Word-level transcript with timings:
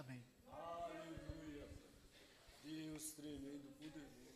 Amém. 0.00 0.24
Aleluia. 0.50 1.68
Deus 2.64 3.12
tremendo, 3.12 3.68
poderoso. 3.78 4.32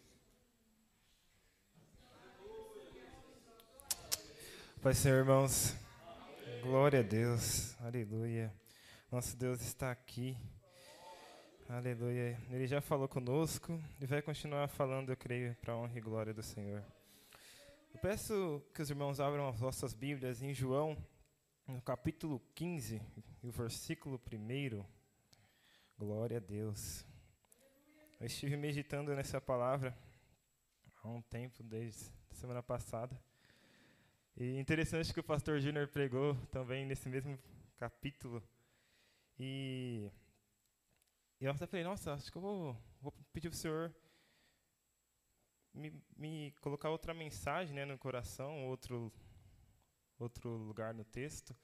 Pai 4.83 4.92
Senhor, 4.92 5.21
irmãos. 5.21 5.75
Glória 6.61 7.00
a 7.00 7.03
Deus. 7.03 7.81
Aleluia. 7.81 8.55
Nosso 9.11 9.35
Deus 9.39 9.62
está 9.62 9.91
aqui. 9.91 10.37
Aleluia. 11.67 12.39
Ele 12.51 12.67
já 12.67 12.83
falou 12.83 13.09
conosco 13.09 13.83
e 14.03 14.05
vai 14.05 14.21
continuar 14.21 14.69
falando, 14.69 15.12
eu 15.12 15.17
creio, 15.17 15.57
para 15.62 15.73
a 15.73 15.79
honra 15.79 15.96
e 15.96 16.03
glória 16.03 16.35
do 16.35 16.43
Senhor. 16.43 16.85
Eu 17.95 18.01
peço 18.01 18.62
que 18.75 18.83
os 18.83 18.91
irmãos 18.91 19.19
abram 19.19 19.49
as 19.49 19.59
vossas 19.59 19.95
Bíblias 19.95 20.43
em 20.43 20.53
João, 20.53 20.95
no 21.67 21.81
capítulo 21.81 22.39
15, 22.55 23.01
e 23.43 23.49
o 23.49 23.51
versículo 23.51 24.21
1. 24.31 25.04
Glória 25.97 26.39
a 26.39 26.41
Deus. 26.41 27.07
Eu 28.19 28.27
estive 28.27 28.57
meditando 28.57 29.15
nessa 29.15 29.41
palavra 29.41 29.97
há 31.01 31.09
um 31.09 31.23
tempo, 31.23 31.62
desde 31.62 32.11
semana 32.33 32.65
passada. 32.65 33.16
E 34.37 34.59
interessante 34.59 35.15
que 35.15 35.21
o 35.21 35.25
pastor 35.25 35.61
Júnior 35.61 35.87
pregou 35.87 36.35
também 36.51 36.85
nesse 36.85 37.09
mesmo 37.09 37.38
capítulo. 37.77 38.43
E 39.38 40.11
eu 41.41 41.52
até 41.52 41.65
falei, 41.65 41.85
nossa, 41.85 42.13
acho 42.15 42.30
que 42.30 42.38
eu 42.38 42.43
vou, 42.43 42.77
vou 43.01 43.13
pedir 43.33 43.49
para 43.49 43.57
o 43.57 43.59
senhor 43.59 43.95
me, 45.73 45.93
me, 46.16 46.51
colocar 46.61 46.91
outra 46.91 47.15
mensagem 47.15 47.73
né, 47.73 47.85
no 47.85 47.97
coração, 47.97 48.66
outro, 48.66 49.13
outro 50.19 50.51
lugar 50.57 50.93
no 50.93 51.05
texto. 51.05 51.55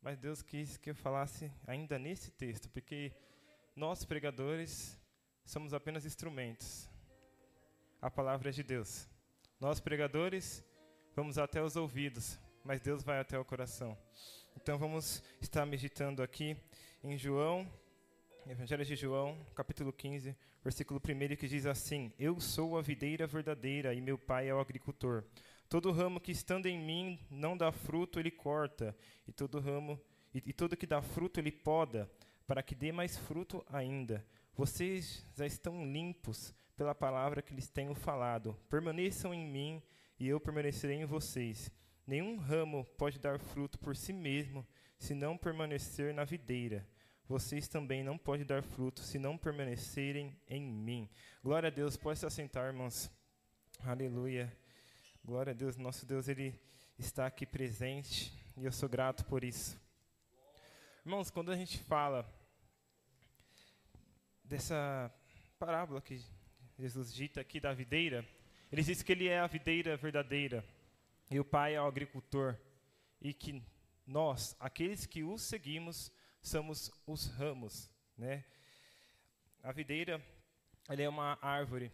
Mas 0.00 0.16
Deus 0.18 0.40
quis 0.40 0.76
que 0.76 0.90
eu 0.90 0.94
falasse 0.94 1.52
ainda 1.66 1.98
nesse 1.98 2.30
texto, 2.30 2.70
porque 2.70 3.12
nós, 3.74 4.04
pregadores, 4.04 4.98
somos 5.44 5.72
apenas 5.72 6.04
instrumentos. 6.04 6.88
A 8.00 8.10
palavra 8.10 8.50
é 8.50 8.52
de 8.52 8.62
Deus. 8.62 9.08
Nós, 9.60 9.80
pregadores, 9.80 10.64
vamos 11.14 11.38
até 11.38 11.62
os 11.62 11.76
ouvidos, 11.76 12.38
mas 12.64 12.80
Deus 12.80 13.02
vai 13.02 13.18
até 13.18 13.38
o 13.38 13.44
coração. 13.44 13.96
Então 14.56 14.78
vamos 14.78 15.22
estar 15.40 15.64
meditando 15.64 16.22
aqui 16.22 16.56
em 17.02 17.16
João 17.16 17.66
Evangelho 18.44 18.84
de 18.84 18.96
João, 18.96 19.38
capítulo 19.54 19.92
15, 19.92 20.36
versículo 20.64 21.00
1, 21.00 21.36
que 21.36 21.46
diz 21.46 21.64
assim: 21.64 22.12
Eu 22.18 22.40
sou 22.40 22.76
a 22.76 22.82
videira 22.82 23.24
verdadeira 23.24 23.94
e 23.94 24.00
meu 24.00 24.18
pai 24.18 24.48
é 24.48 24.54
o 24.54 24.58
agricultor. 24.58 25.22
Todo 25.68 25.92
ramo 25.92 26.20
que 26.20 26.32
estando 26.32 26.66
em 26.66 26.76
mim 26.76 27.20
não 27.30 27.56
dá 27.56 27.70
fruto, 27.70 28.18
ele 28.18 28.32
corta, 28.32 28.96
e 29.28 29.32
todo 29.32 29.60
ramo 29.60 29.98
e, 30.34 30.42
e 30.44 30.52
todo 30.52 30.76
que 30.76 30.88
dá 30.88 31.00
fruto 31.00 31.38
ele 31.38 31.52
poda, 31.52 32.10
para 32.46 32.62
que 32.62 32.74
dê 32.74 32.92
mais 32.92 33.16
fruto 33.16 33.64
ainda. 33.68 34.26
Vocês 34.54 35.26
já 35.34 35.46
estão 35.46 35.84
limpos 35.84 36.54
pela 36.76 36.94
palavra 36.94 37.42
que 37.42 37.54
lhes 37.54 37.68
tenho 37.68 37.94
falado. 37.94 38.56
Permaneçam 38.68 39.32
em 39.32 39.46
mim 39.46 39.82
e 40.18 40.28
eu 40.28 40.40
permanecerei 40.40 40.96
em 40.96 41.04
vocês. 41.04 41.70
Nenhum 42.06 42.36
ramo 42.36 42.84
pode 42.96 43.18
dar 43.18 43.38
fruto 43.38 43.78
por 43.78 43.96
si 43.96 44.12
mesmo, 44.12 44.66
se 44.98 45.14
não 45.14 45.36
permanecer 45.36 46.12
na 46.12 46.24
videira 46.24 46.86
vocês 47.32 47.66
também 47.66 48.04
não 48.04 48.18
podem 48.18 48.44
dar 48.44 48.62
fruto 48.62 49.00
se 49.00 49.18
não 49.18 49.38
permanecerem 49.38 50.36
em 50.46 50.62
mim. 50.62 51.08
Glória 51.42 51.68
a 51.68 51.70
Deus, 51.70 51.96
pode 51.96 52.18
se 52.18 52.26
assentar, 52.26 52.66
irmãos. 52.66 53.10
Aleluia. 53.80 54.54
Glória 55.24 55.52
a 55.52 55.54
Deus, 55.54 55.78
nosso 55.78 56.04
Deus, 56.04 56.28
Ele 56.28 56.60
está 56.98 57.26
aqui 57.26 57.46
presente 57.46 58.32
e 58.54 58.66
eu 58.66 58.72
sou 58.72 58.86
grato 58.86 59.24
por 59.24 59.44
isso. 59.44 59.81
Irmãos, 61.04 61.32
quando 61.32 61.50
a 61.50 61.56
gente 61.56 61.78
fala 61.78 62.24
dessa 64.44 65.12
parábola 65.58 66.00
que 66.00 66.24
Jesus 66.78 67.12
dita 67.12 67.40
aqui 67.40 67.58
da 67.58 67.74
videira, 67.74 68.24
ele 68.70 68.84
diz 68.84 69.02
que 69.02 69.10
ele 69.10 69.26
é 69.26 69.40
a 69.40 69.48
videira 69.48 69.96
verdadeira 69.96 70.64
e 71.28 71.40
o 71.40 71.44
Pai 71.44 71.74
é 71.74 71.82
o 71.82 71.86
agricultor 71.86 72.56
e 73.20 73.34
que 73.34 73.60
nós, 74.06 74.54
aqueles 74.60 75.04
que 75.04 75.24
o 75.24 75.36
seguimos, 75.38 76.12
somos 76.40 76.88
os 77.04 77.26
ramos, 77.26 77.90
né? 78.16 78.44
A 79.60 79.72
videira, 79.72 80.24
ela 80.88 81.02
é 81.02 81.08
uma 81.08 81.36
árvore 81.42 81.90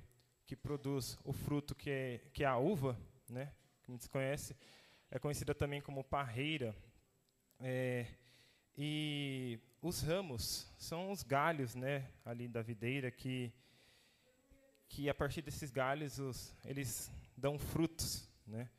que 0.46 0.54
produz 0.54 1.18
o 1.24 1.32
fruto 1.32 1.74
que 1.74 1.88
é, 1.88 2.18
que 2.34 2.44
é 2.44 2.46
a 2.46 2.58
uva, 2.58 2.94
né? 3.26 3.54
Que 3.82 3.88
muitos 3.88 4.06
conhecem. 4.06 4.54
É 5.10 5.18
conhecida 5.18 5.54
também 5.54 5.80
como 5.80 6.04
parreira. 6.04 6.76
É, 7.58 8.06
e 8.80 9.58
os 9.82 10.00
ramos 10.00 10.72
são 10.78 11.10
os 11.10 11.24
galhos, 11.24 11.74
né? 11.74 12.08
Ali 12.24 12.46
da 12.46 12.62
videira 12.62 13.10
que 13.10 13.52
que 14.88 15.10
a 15.10 15.14
partir 15.14 15.42
desses 15.42 15.70
galhos 15.70 16.18
os, 16.18 16.54
eles 16.64 17.10
dão 17.36 17.58
frutos, 17.58 18.26
né? 18.46 18.70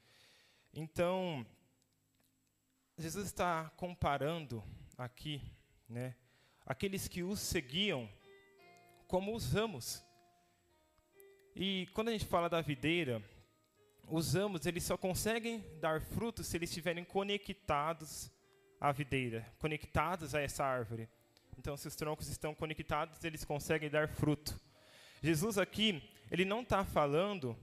Então 0.73 1.45
Jesus 2.97 3.25
está 3.25 3.69
comparando 3.71 4.63
aqui 4.97 5.41
né? 5.89 6.15
Aqueles 6.65 7.07
que 7.07 7.23
os 7.23 7.39
seguiam 7.39 8.07
como 9.07 9.35
os 9.35 9.51
ramos. 9.51 10.03
E 11.55 11.87
quando 11.93 12.09
a 12.09 12.11
gente 12.11 12.25
fala 12.25 12.47
da 12.47 12.61
videira, 12.61 13.21
os 14.07 14.35
ramos 14.35 14.65
eles 14.67 14.83
só 14.83 14.95
conseguem 14.95 15.65
dar 15.79 15.99
frutos 15.99 16.45
se 16.45 16.55
eles 16.55 16.69
estiverem 16.69 17.03
conectados 17.03 18.31
à 18.79 18.91
videira, 18.91 19.45
conectados 19.59 20.33
a 20.33 20.41
essa 20.41 20.63
árvore. 20.63 21.09
Então, 21.57 21.75
se 21.75 21.87
os 21.87 21.95
troncos 21.95 22.29
estão 22.29 22.55
conectados, 22.55 23.23
eles 23.23 23.43
conseguem 23.43 23.89
dar 23.89 24.07
fruto. 24.07 24.59
Jesus 25.21 25.57
aqui, 25.57 26.01
ele 26.31 26.45
não 26.45 26.61
está 26.61 26.85
falando 26.85 27.57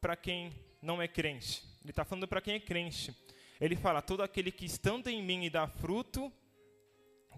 para 0.00 0.16
quem 0.16 0.52
não 0.82 1.00
é 1.00 1.06
crente. 1.06 1.62
Ele 1.82 1.90
está 1.90 2.04
falando 2.04 2.26
para 2.26 2.40
quem 2.40 2.54
é 2.54 2.60
crente. 2.60 3.14
Ele 3.60 3.76
fala: 3.76 4.02
todo 4.02 4.22
aquele 4.22 4.50
que 4.50 4.64
estando 4.64 5.08
em 5.08 5.22
mim 5.22 5.44
e 5.44 5.50
dá 5.50 5.68
fruto, 5.68 6.32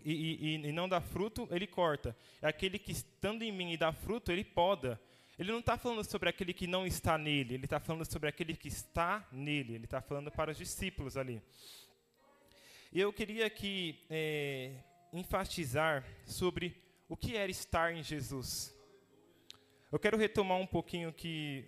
e, 0.04 0.12
e, 0.12 0.68
e 0.68 0.72
não 0.72 0.88
dá 0.88 1.00
fruto, 1.00 1.46
ele 1.50 1.66
corta. 1.66 2.16
Aquele 2.40 2.78
que 2.78 2.92
estando 2.92 3.42
em 3.42 3.52
mim 3.52 3.72
e 3.72 3.76
dá 3.76 3.92
fruto, 3.92 4.32
ele 4.32 4.44
poda. 4.44 5.00
Ele 5.38 5.50
não 5.50 5.60
está 5.60 5.76
falando 5.76 6.04
sobre 6.04 6.28
aquele 6.28 6.52
que 6.52 6.66
não 6.66 6.86
está 6.86 7.18
nele, 7.18 7.54
ele 7.54 7.64
está 7.64 7.80
falando 7.80 8.04
sobre 8.04 8.28
aquele 8.28 8.54
que 8.54 8.68
está 8.68 9.26
nele. 9.32 9.74
Ele 9.74 9.84
está 9.84 10.00
falando 10.00 10.30
para 10.30 10.52
os 10.52 10.58
discípulos 10.58 11.16
ali. 11.16 11.42
Eu 12.94 13.10
queria 13.10 13.46
aqui 13.46 14.04
é, 14.10 14.74
enfatizar 15.14 16.04
sobre 16.26 16.76
o 17.08 17.16
que 17.16 17.34
era 17.34 17.50
estar 17.50 17.90
em 17.90 18.02
Jesus. 18.02 18.70
Eu 19.90 19.98
quero 19.98 20.18
retomar 20.18 20.58
um 20.58 20.66
pouquinho 20.66 21.10
que 21.10 21.64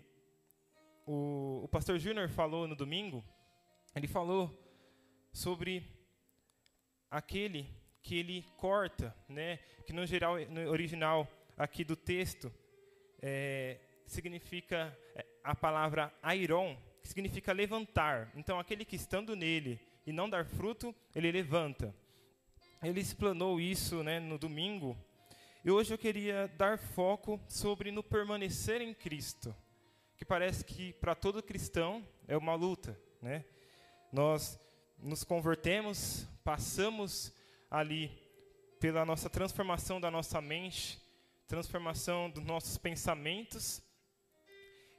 o, 1.06 1.62
o 1.64 1.68
pastor 1.68 1.98
Júnior 1.98 2.28
falou 2.28 2.68
no 2.68 2.76
domingo. 2.76 3.24
Ele 3.96 4.06
falou 4.06 4.52
sobre 5.32 5.90
aquele 7.10 7.74
que 8.02 8.18
ele 8.18 8.44
corta, 8.58 9.16
né? 9.26 9.56
Que 9.86 9.94
no 9.94 10.04
geral, 10.04 10.38
no 10.50 10.68
original 10.68 11.26
aqui 11.56 11.84
do 11.84 11.96
texto, 11.96 12.52
é, 13.22 13.80
significa 14.06 14.94
é, 15.14 15.24
a 15.42 15.54
palavra 15.54 16.14
airon, 16.22 16.76
que 17.00 17.08
significa 17.08 17.50
levantar. 17.50 18.30
Então, 18.36 18.60
aquele 18.60 18.84
que 18.84 18.96
estando 18.96 19.34
nele 19.34 19.80
e 20.06 20.12
não 20.12 20.28
dar 20.28 20.44
fruto, 20.44 20.94
ele 21.14 21.30
levanta. 21.32 21.94
Ele 22.82 23.00
explanou 23.00 23.60
isso, 23.60 24.02
né, 24.02 24.20
no 24.20 24.38
domingo. 24.38 24.96
E 25.64 25.70
hoje 25.70 25.94
eu 25.94 25.98
queria 25.98 26.46
dar 26.58 26.78
foco 26.78 27.40
sobre 27.48 27.90
no 27.90 28.02
permanecer 28.02 28.82
em 28.82 28.92
Cristo, 28.92 29.54
que 30.16 30.24
parece 30.24 30.64
que 30.64 30.92
para 30.94 31.14
todo 31.14 31.42
cristão 31.42 32.06
é 32.28 32.36
uma 32.36 32.54
luta, 32.54 32.98
né? 33.22 33.44
Nós 34.12 34.58
nos 34.98 35.24
convertemos, 35.24 36.28
passamos 36.44 37.32
ali 37.70 38.10
pela 38.78 39.06
nossa 39.06 39.30
transformação 39.30 39.98
da 39.98 40.10
nossa 40.10 40.40
mente, 40.42 41.00
transformação 41.48 42.28
dos 42.28 42.44
nossos 42.44 42.76
pensamentos. 42.76 43.82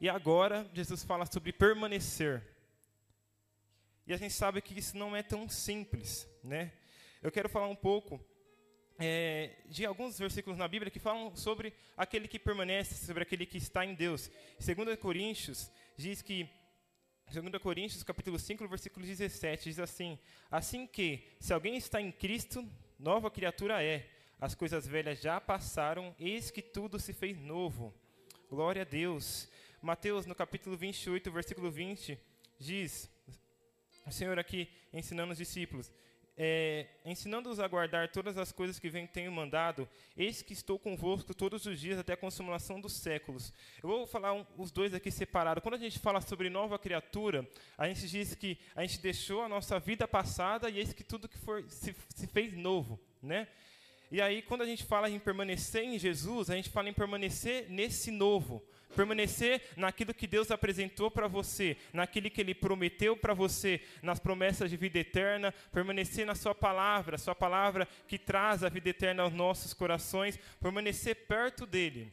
E 0.02 0.10
agora 0.10 0.68
Jesus 0.74 1.04
fala 1.04 1.26
sobre 1.26 1.54
permanecer. 1.54 2.55
E 4.08 4.14
a 4.14 4.18
gente 4.18 4.34
sabe 4.34 4.62
que 4.62 4.78
isso 4.78 4.96
não 4.96 5.16
é 5.16 5.24
tão 5.24 5.50
simples, 5.50 6.28
né? 6.44 6.72
Eu 7.24 7.32
quero 7.32 7.50
falar 7.50 7.68
um 7.68 7.76
pouco 7.76 8.24
é, 9.00 9.58
de 9.66 9.86
alguns 9.86 10.20
versículos 10.20 10.58
na 10.60 10.68
Bíblia 10.68 10.92
que 10.92 11.00
falam 11.00 11.36
sobre 11.36 11.74
aquele 11.98 12.28
que 12.28 12.38
permanece, 12.38 13.06
sobre 13.06 13.24
aquele 13.24 13.46
que 13.46 13.58
está 13.58 13.84
em 13.84 13.96
Deus. 13.96 14.30
2 14.60 15.00
Coríntios 15.00 15.72
diz 15.98 16.22
que 16.22 16.48
2 17.32 17.62
Coríntios, 17.62 18.04
capítulo 18.04 18.38
5, 18.38 18.68
versículo 18.68 19.04
17, 19.04 19.70
diz 19.70 19.80
assim: 19.80 20.20
Assim 20.52 20.86
que, 20.86 21.28
se 21.40 21.52
alguém 21.52 21.76
está 21.76 22.00
em 22.00 22.12
Cristo, 22.12 22.64
nova 23.00 23.32
criatura 23.32 23.84
é. 23.84 24.08
As 24.40 24.54
coisas 24.54 24.86
velhas 24.86 25.20
já 25.22 25.42
passaram, 25.42 26.14
eis 26.20 26.52
que 26.52 26.62
tudo 26.62 27.00
se 27.00 27.14
fez 27.14 27.38
novo. 27.40 27.94
Glória 28.48 28.84
a 28.84 28.86
Deus. 28.86 29.50
Mateus, 29.82 30.26
no 30.26 30.36
capítulo 30.36 30.78
28, 30.78 31.32
versículo 31.32 31.72
20, 31.72 32.20
diz: 32.60 33.10
O 34.06 34.12
Senhor 34.12 34.38
aqui 34.38 34.70
ensinando 34.94 35.32
os 35.32 35.38
discípulos: 35.38 35.92
é, 36.38 36.88
ensinando-os 37.06 37.60
a 37.60 37.68
guardar 37.68 38.12
todas 38.12 38.38
as 38.38 38.52
coisas 38.52 38.78
que 38.78 38.90
vem 38.90 39.08
tenho 39.08 39.32
mandado, 39.32 39.88
eis 40.18 40.42
que 40.42 40.54
estou 40.54 40.78
convosco 40.78 41.34
todos 41.34 41.66
os 41.66 41.80
dias 41.80 41.98
até 41.98 42.14
a 42.14 42.18
consumação 42.18 42.82
dos 42.82 42.94
séculos. 42.94 43.54
Eu 43.82 43.90
vou 43.90 44.06
falar 44.06 44.34
um, 44.34 44.46
os 44.58 44.70
dois 44.70 44.94
aqui 44.94 45.10
separados. 45.10 45.64
Quando 45.64 45.76
a 45.76 45.80
gente 45.80 45.98
fala 45.98 46.20
sobre 46.20 46.50
nova 46.50 46.78
criatura, 46.78 47.50
a 47.78 47.88
gente 47.88 48.08
diz 48.08 48.36
que 48.36 48.58
a 48.76 48.82
gente 48.82 49.00
deixou 49.00 49.44
a 49.44 49.50
nossa 49.50 49.80
vida 49.80 50.08
passada 50.08 50.70
e 50.70 50.78
eis 50.78 50.94
que 50.94 51.04
tudo 51.04 51.30
que 51.30 51.38
for 51.38 51.64
se, 51.70 51.96
se 52.14 52.28
fez 52.28 52.54
novo, 52.54 53.00
né? 53.22 53.48
E 54.16 54.22
aí, 54.22 54.42
quando 54.42 54.62
a 54.62 54.66
gente 54.66 54.86
fala 54.86 55.10
em 55.10 55.20
permanecer 55.20 55.84
em 55.84 56.00
Jesus, 56.00 56.50
a 56.50 56.56
gente 56.56 56.70
fala 56.70 56.88
em 56.88 56.94
permanecer 56.94 57.70
nesse 57.70 58.10
novo, 58.12 58.64
permanecer 58.96 59.62
naquilo 59.76 60.14
que 60.14 60.26
Deus 60.26 60.52
apresentou 60.52 61.12
para 61.12 61.28
você, 61.28 61.76
naquilo 61.92 62.30
que 62.30 62.40
Ele 62.40 62.56
prometeu 62.56 63.18
para 63.18 63.34
você, 63.34 63.82
nas 64.02 64.18
promessas 64.18 64.70
de 64.70 64.78
vida 64.78 65.00
eterna, 65.00 65.52
permanecer 65.70 66.26
na 66.26 66.34
Sua 66.34 66.56
palavra, 66.56 67.18
Sua 67.18 67.36
palavra 67.36 67.86
que 68.08 68.18
traz 68.18 68.64
a 68.64 68.70
vida 68.70 68.88
eterna 68.88 69.22
aos 69.22 69.34
nossos 69.34 69.74
corações, 69.74 70.40
permanecer 70.62 71.28
perto 71.28 71.66
dEle. 71.66 72.10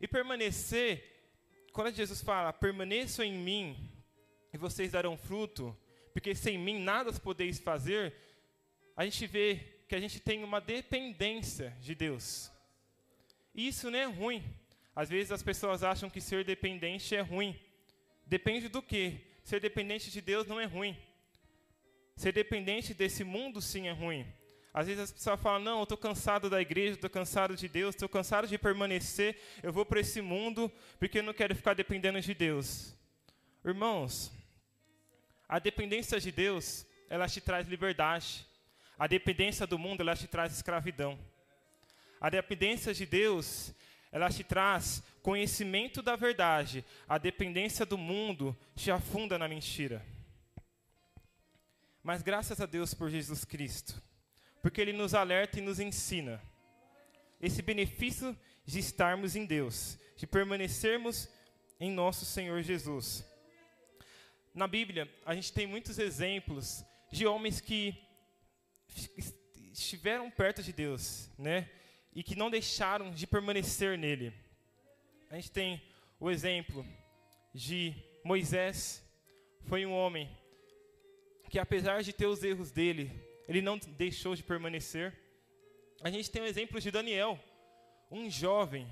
E 0.00 0.08
permanecer, 0.08 1.04
quando 1.70 1.94
Jesus 1.94 2.22
fala, 2.22 2.50
permaneçam 2.50 3.22
em 3.22 3.34
mim 3.34 3.90
e 4.54 4.56
vocês 4.56 4.92
darão 4.92 5.18
fruto, 5.18 5.76
porque 6.14 6.34
sem 6.34 6.56
mim 6.56 6.80
nada 6.80 7.12
podeis 7.12 7.58
fazer, 7.58 8.14
a 8.96 9.04
gente 9.04 9.26
vê 9.26 9.75
que 9.88 9.94
a 9.94 10.00
gente 10.00 10.20
tem 10.20 10.42
uma 10.42 10.60
dependência 10.60 11.76
de 11.80 11.94
Deus. 11.94 12.50
E 13.54 13.68
isso 13.68 13.90
não 13.90 13.98
é 13.98 14.04
ruim. 14.04 14.42
Às 14.94 15.08
vezes 15.08 15.32
as 15.32 15.42
pessoas 15.42 15.82
acham 15.82 16.10
que 16.10 16.20
ser 16.20 16.44
dependente 16.44 17.14
é 17.14 17.20
ruim. 17.20 17.58
Depende 18.26 18.68
do 18.68 18.82
que? 18.82 19.20
Ser 19.44 19.60
dependente 19.60 20.10
de 20.10 20.20
Deus 20.20 20.46
não 20.46 20.58
é 20.58 20.64
ruim. 20.64 20.96
Ser 22.16 22.32
dependente 22.32 22.92
desse 22.94 23.22
mundo 23.22 23.60
sim 23.60 23.88
é 23.88 23.92
ruim. 23.92 24.26
Às 24.72 24.86
vezes 24.86 25.04
as 25.04 25.12
pessoas 25.12 25.40
falam: 25.40 25.60
Não, 25.60 25.78
eu 25.78 25.82
estou 25.84 25.96
cansado 25.96 26.50
da 26.50 26.60
igreja, 26.60 26.94
estou 26.94 27.08
cansado 27.08 27.56
de 27.56 27.68
Deus, 27.68 27.94
estou 27.94 28.08
cansado 28.08 28.46
de 28.46 28.58
permanecer, 28.58 29.40
eu 29.62 29.72
vou 29.72 29.86
para 29.86 30.00
esse 30.00 30.20
mundo 30.20 30.70
porque 30.98 31.20
eu 31.20 31.22
não 31.22 31.32
quero 31.32 31.54
ficar 31.54 31.74
dependendo 31.74 32.20
de 32.20 32.34
Deus. 32.34 32.94
Irmãos, 33.64 34.32
a 35.48 35.58
dependência 35.58 36.18
de 36.20 36.32
Deus, 36.32 36.86
ela 37.08 37.28
te 37.28 37.40
traz 37.40 37.66
liberdade. 37.68 38.46
A 38.98 39.06
dependência 39.06 39.66
do 39.66 39.78
mundo, 39.78 40.00
ela 40.00 40.16
te 40.16 40.26
traz 40.26 40.52
escravidão. 40.52 41.18
A 42.20 42.30
dependência 42.30 42.94
de 42.94 43.04
Deus, 43.04 43.74
ela 44.10 44.30
te 44.30 44.42
traz 44.42 45.02
conhecimento 45.22 46.00
da 46.00 46.16
verdade. 46.16 46.84
A 47.08 47.18
dependência 47.18 47.84
do 47.84 47.98
mundo 47.98 48.56
te 48.74 48.90
afunda 48.90 49.38
na 49.38 49.46
mentira. 49.46 50.04
Mas 52.02 52.22
graças 52.22 52.60
a 52.60 52.66
Deus 52.66 52.94
por 52.94 53.10
Jesus 53.10 53.44
Cristo, 53.44 54.00
porque 54.62 54.80
Ele 54.80 54.92
nos 54.92 55.12
alerta 55.12 55.58
e 55.58 55.62
nos 55.62 55.80
ensina 55.80 56.40
esse 57.40 57.60
benefício 57.60 58.36
de 58.64 58.78
estarmos 58.78 59.36
em 59.36 59.44
Deus, 59.44 59.98
de 60.16 60.26
permanecermos 60.26 61.28
em 61.78 61.90
nosso 61.90 62.24
Senhor 62.24 62.62
Jesus. 62.62 63.24
Na 64.54 64.66
Bíblia, 64.66 65.12
a 65.26 65.34
gente 65.34 65.52
tem 65.52 65.66
muitos 65.66 65.98
exemplos 65.98 66.84
de 67.10 67.26
homens 67.26 67.60
que 67.60 68.05
estiveram 69.72 70.30
perto 70.30 70.62
de 70.62 70.72
Deus, 70.72 71.30
né? 71.38 71.68
E 72.14 72.22
que 72.22 72.34
não 72.34 72.50
deixaram 72.50 73.10
de 73.10 73.26
permanecer 73.26 73.98
nele. 73.98 74.32
A 75.30 75.36
gente 75.36 75.50
tem 75.50 75.82
o 76.18 76.30
exemplo 76.30 76.84
de 77.52 77.94
Moisés, 78.24 79.02
foi 79.66 79.84
um 79.84 79.92
homem 79.92 80.28
que 81.48 81.58
apesar 81.58 82.02
de 82.02 82.12
ter 82.12 82.26
os 82.26 82.42
erros 82.42 82.70
dele, 82.70 83.10
ele 83.46 83.60
não 83.60 83.78
deixou 83.78 84.34
de 84.34 84.42
permanecer. 84.42 85.14
A 86.02 86.10
gente 86.10 86.30
tem 86.30 86.42
o 86.42 86.46
exemplo 86.46 86.80
de 86.80 86.90
Daniel, 86.90 87.38
um 88.10 88.28
jovem 88.30 88.86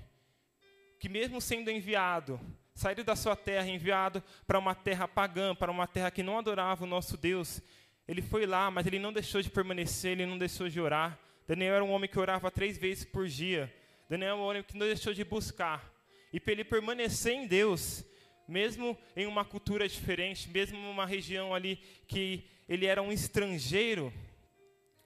que 0.99 1.09
mesmo 1.09 1.41
sendo 1.41 1.71
enviado, 1.71 2.41
saiu 2.75 3.05
da 3.05 3.15
sua 3.15 3.37
terra, 3.37 3.69
enviado 3.69 4.23
para 4.47 4.59
uma 4.59 4.75
terra 4.75 5.07
pagã, 5.07 5.55
para 5.55 5.71
uma 5.71 5.87
terra 5.87 6.11
que 6.11 6.23
não 6.23 6.39
adorava 6.39 6.85
o 6.85 6.89
nosso 6.89 7.17
Deus, 7.17 7.61
ele 8.07 8.23
foi 8.23 8.47
lá, 8.47 8.71
mas 8.71 8.87
ele 8.87 8.99
não 8.99 9.13
deixou 9.13 9.41
de 9.41 9.51
permanecer, 9.51 10.13
ele 10.13 10.27
não 10.27 10.39
deixou 10.39 10.69
de 10.69 10.81
orar. 10.81 11.19
Daniel 11.47 11.75
era 11.75 11.85
um 11.85 11.91
homem 11.91 12.09
que 12.09 12.19
orava 12.19 12.51
três 12.51 12.77
vezes 12.77 13.05
por 13.05 13.27
dia. 13.27 13.73
Daniel 14.09 14.35
era 14.35 14.37
um 14.37 14.45
homem 14.45 14.63
que 14.63 14.77
não 14.77 14.87
deixou 14.87 15.15
de 15.15 15.25
buscar. 15.25 15.93
E 16.33 16.39
para 16.39 16.53
ele 16.53 16.65
permanecer 16.65 17.33
em 17.33 17.47
Deus, 17.47 18.05
mesmo 18.47 18.99
em 19.17 19.27
uma 19.27 19.45
cultura 19.45 19.89
diferente, 19.89 20.49
mesmo 20.51 20.77
em 20.77 20.91
uma 20.91 21.07
região 21.07 21.55
ali 21.55 21.77
que 22.07 22.45
ele 22.69 22.87
era 22.87 23.03
um 23.03 23.13
estrangeiro, 23.13 24.13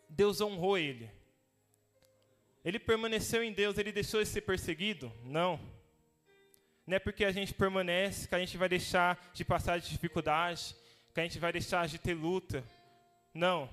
Deus 0.09 0.41
honrou 0.41 0.77
ele. 0.79 1.11
Ele 2.65 2.79
permaneceu 2.79 3.43
em 3.43 3.53
Deus, 3.53 3.79
ele 3.79 3.93
deixou 3.93 4.23
de 4.23 4.29
ser 4.29 4.43
perseguido? 4.43 5.13
Não. 5.25 5.61
Não 6.87 6.97
é 6.97 6.99
porque 6.99 7.25
a 7.25 7.31
gente 7.31 7.55
permanece 7.55 8.27
que 8.27 8.35
a 8.35 8.39
gente 8.39 8.57
vai 8.57 8.69
deixar 8.69 9.31
de 9.33 9.45
passar 9.45 9.79
de 9.79 9.91
dificuldade, 9.91 10.75
que 11.15 11.21
a 11.21 11.23
gente 11.23 11.39
vai 11.39 11.53
deixar 11.53 11.87
de 11.87 11.99
ter 11.99 12.15
luta. 12.15 12.65
Não. 13.35 13.69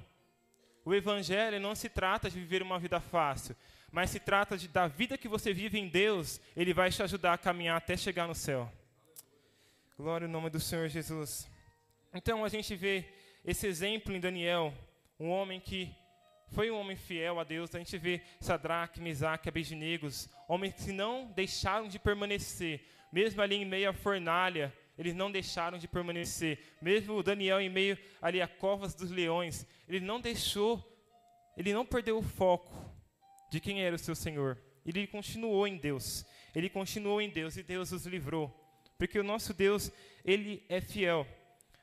O 0.84 0.94
evangelho 0.94 1.60
não 1.60 1.74
se 1.74 1.90
trata 1.90 2.30
de 2.30 2.40
viver 2.40 2.62
uma 2.62 2.78
vida 2.78 3.00
fácil, 3.00 3.56
mas 3.92 4.10
se 4.10 4.20
trata 4.20 4.58
de, 4.58 4.68
da 4.68 4.88
vida 4.88 5.18
que 5.18 5.28
você 5.28 5.54
vive 5.54 5.80
em 5.80 5.88
Deus, 5.88 6.40
Ele 6.56 6.74
vai 6.74 6.92
te 6.92 7.02
ajudar 7.02 7.34
a 7.34 7.38
caminhar 7.38 7.78
até 7.78 7.98
chegar 7.98 8.28
no 8.28 8.36
céu. 8.36 8.72
Glória 9.98 10.28
ao 10.28 10.32
nome 10.32 10.50
do 10.50 10.60
Senhor 10.60 10.88
Jesus. 10.90 11.50
Então 12.14 12.46
a 12.46 12.50
gente 12.50 12.76
vê 12.76 13.06
esse 13.44 13.66
exemplo 13.66 14.14
em 14.14 14.20
Daniel, 14.20 14.74
um 15.20 15.30
homem 15.30 15.60
que 15.60 15.96
foi 16.52 16.70
um 16.70 16.80
homem 16.80 16.96
fiel 16.96 17.40
a 17.40 17.44
Deus. 17.44 17.74
A 17.74 17.80
gente 17.80 17.98
vê 17.98 18.22
Sadraque, 18.40 19.02
Mesaque, 19.02 19.50
Abedinegos, 19.50 20.30
homens 20.48 20.74
que 20.74 20.92
não 20.92 21.28
deixaram 21.32 21.88
de 21.88 21.98
permanecer, 21.98 22.86
mesmo 23.12 23.42
ali 23.42 23.56
em 23.56 23.66
meio 23.66 23.90
à 23.90 23.94
fornalha, 23.94 24.74
eles 24.98 25.14
não 25.14 25.32
deixaram 25.32 25.78
de 25.78 25.88
permanecer. 25.88 26.60
Mesmo 26.82 27.22
Daniel 27.22 27.60
em 27.60 27.70
meio 27.70 27.98
ali 28.22 28.42
a 28.42 28.48
covas 28.48 28.94
dos 28.94 29.12
leões, 29.12 29.66
ele 29.88 30.06
não 30.06 30.20
deixou, 30.20 30.84
ele 31.58 31.74
não 31.74 31.86
perdeu 31.86 32.18
o 32.18 32.22
foco 32.22 32.74
de 33.50 33.60
quem 33.60 33.84
era 33.84 33.96
o 33.96 34.00
seu 34.00 34.16
Senhor. 34.16 34.58
Ele 34.86 35.08
continuou 35.08 35.68
em 35.68 35.78
Deus. 35.78 36.26
Ele 36.54 36.70
continuou 36.70 37.22
em 37.22 37.30
Deus 37.30 37.58
e 37.58 37.64
Deus 37.64 37.92
os 37.92 38.06
livrou. 38.06 38.54
Porque 38.98 39.20
o 39.20 39.24
nosso 39.24 39.54
Deus, 39.54 39.92
ele 40.24 40.64
é 40.70 40.80
fiel. 40.80 41.28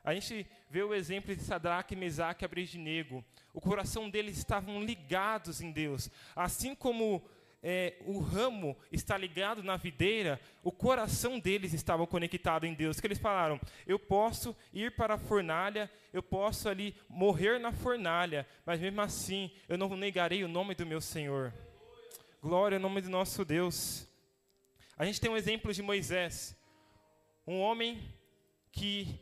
A 0.05 0.15
gente 0.15 0.47
vê 0.69 0.83
o 0.83 0.95
exemplo 0.95 1.35
de 1.35 1.43
Sadraque, 1.43 1.95
Mesaque 1.95 2.45
e 2.45 2.47
Abednego. 2.47 3.25
O 3.53 3.61
coração 3.61 4.09
deles 4.09 4.39
estavam 4.39 4.83
ligados 4.83 5.61
em 5.61 5.71
Deus. 5.71 6.11
Assim 6.35 6.75
como 6.75 7.23
é, 7.63 7.95
o 8.05 8.19
ramo 8.19 8.77
está 8.91 9.17
ligado 9.17 9.63
na 9.63 9.77
videira, 9.77 10.41
o 10.65 10.73
coração 10.73 11.39
deles 11.39 11.73
estava 11.73 12.05
conectado 12.07 12.67
em 12.67 12.75
Deus. 12.75 13.01
Que 13.01 13.07
eles 13.07 13.19
falaram: 13.19 13.61
eu 13.87 13.99
posso 13.99 14.57
ir 14.73 14.97
para 14.97 15.15
a 15.15 15.19
fornalha, 15.19 15.91
eu 16.13 16.23
posso 16.23 16.69
ali 16.69 16.97
morrer 17.09 17.61
na 17.61 17.73
fornalha, 17.73 18.47
mas 18.67 18.81
mesmo 18.81 19.01
assim 19.01 19.51
eu 19.69 19.79
não 19.79 19.97
negarei 19.97 20.43
o 20.43 20.49
nome 20.49 20.75
do 20.75 20.85
meu 20.85 21.01
Senhor. 21.01 21.55
Glória 22.43 22.79
ao 22.79 22.83
nome 22.83 23.01
do 23.01 23.09
nosso 23.09 23.45
Deus. 23.45 24.09
A 24.99 25.05
gente 25.05 25.21
tem 25.21 25.31
um 25.31 25.37
exemplo 25.37 25.73
de 25.73 25.83
Moisés, 25.83 26.57
um 27.47 27.61
homem 27.61 28.03
que 28.73 29.21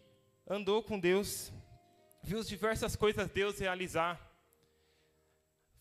andou 0.49 0.83
com 0.83 0.99
Deus, 0.99 1.53
viu 2.23 2.43
diversas 2.43 2.97
coisas 2.97 3.29
Deus 3.31 3.59
realizar 3.59 4.30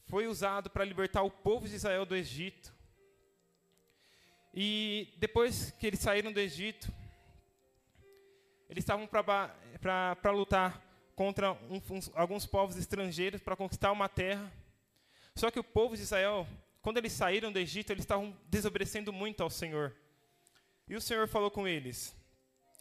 foi 0.09 0.25
usado 0.25 0.71
para 0.71 0.83
libertar 0.83 1.21
o 1.21 1.29
povo 1.29 1.67
de 1.67 1.75
Israel 1.75 2.03
do 2.03 2.15
Egito. 2.15 2.73
E 4.51 5.13
depois 5.17 5.69
que 5.69 5.85
eles 5.85 5.99
saíram 5.99 6.31
do 6.31 6.39
Egito, 6.39 6.91
eles 8.67 8.81
estavam 8.81 9.07
para 9.07 10.31
lutar 10.31 10.83
contra 11.15 11.51
um, 11.51 11.79
alguns 12.15 12.47
povos 12.47 12.75
estrangeiros 12.75 13.39
para 13.39 13.55
conquistar 13.55 13.91
uma 13.91 14.09
terra. 14.09 14.51
Só 15.35 15.51
que 15.51 15.59
o 15.59 15.63
povo 15.63 15.95
de 15.95 16.01
Israel, 16.01 16.47
quando 16.81 16.97
eles 16.97 17.13
saíram 17.13 17.51
do 17.51 17.59
Egito, 17.59 17.93
eles 17.93 18.03
estavam 18.03 18.35
desobedecendo 18.47 19.13
muito 19.13 19.43
ao 19.43 19.49
Senhor. 19.49 19.95
E 20.87 20.95
o 20.95 21.01
Senhor 21.01 21.27
falou 21.27 21.51
com 21.51 21.67
eles. 21.67 22.15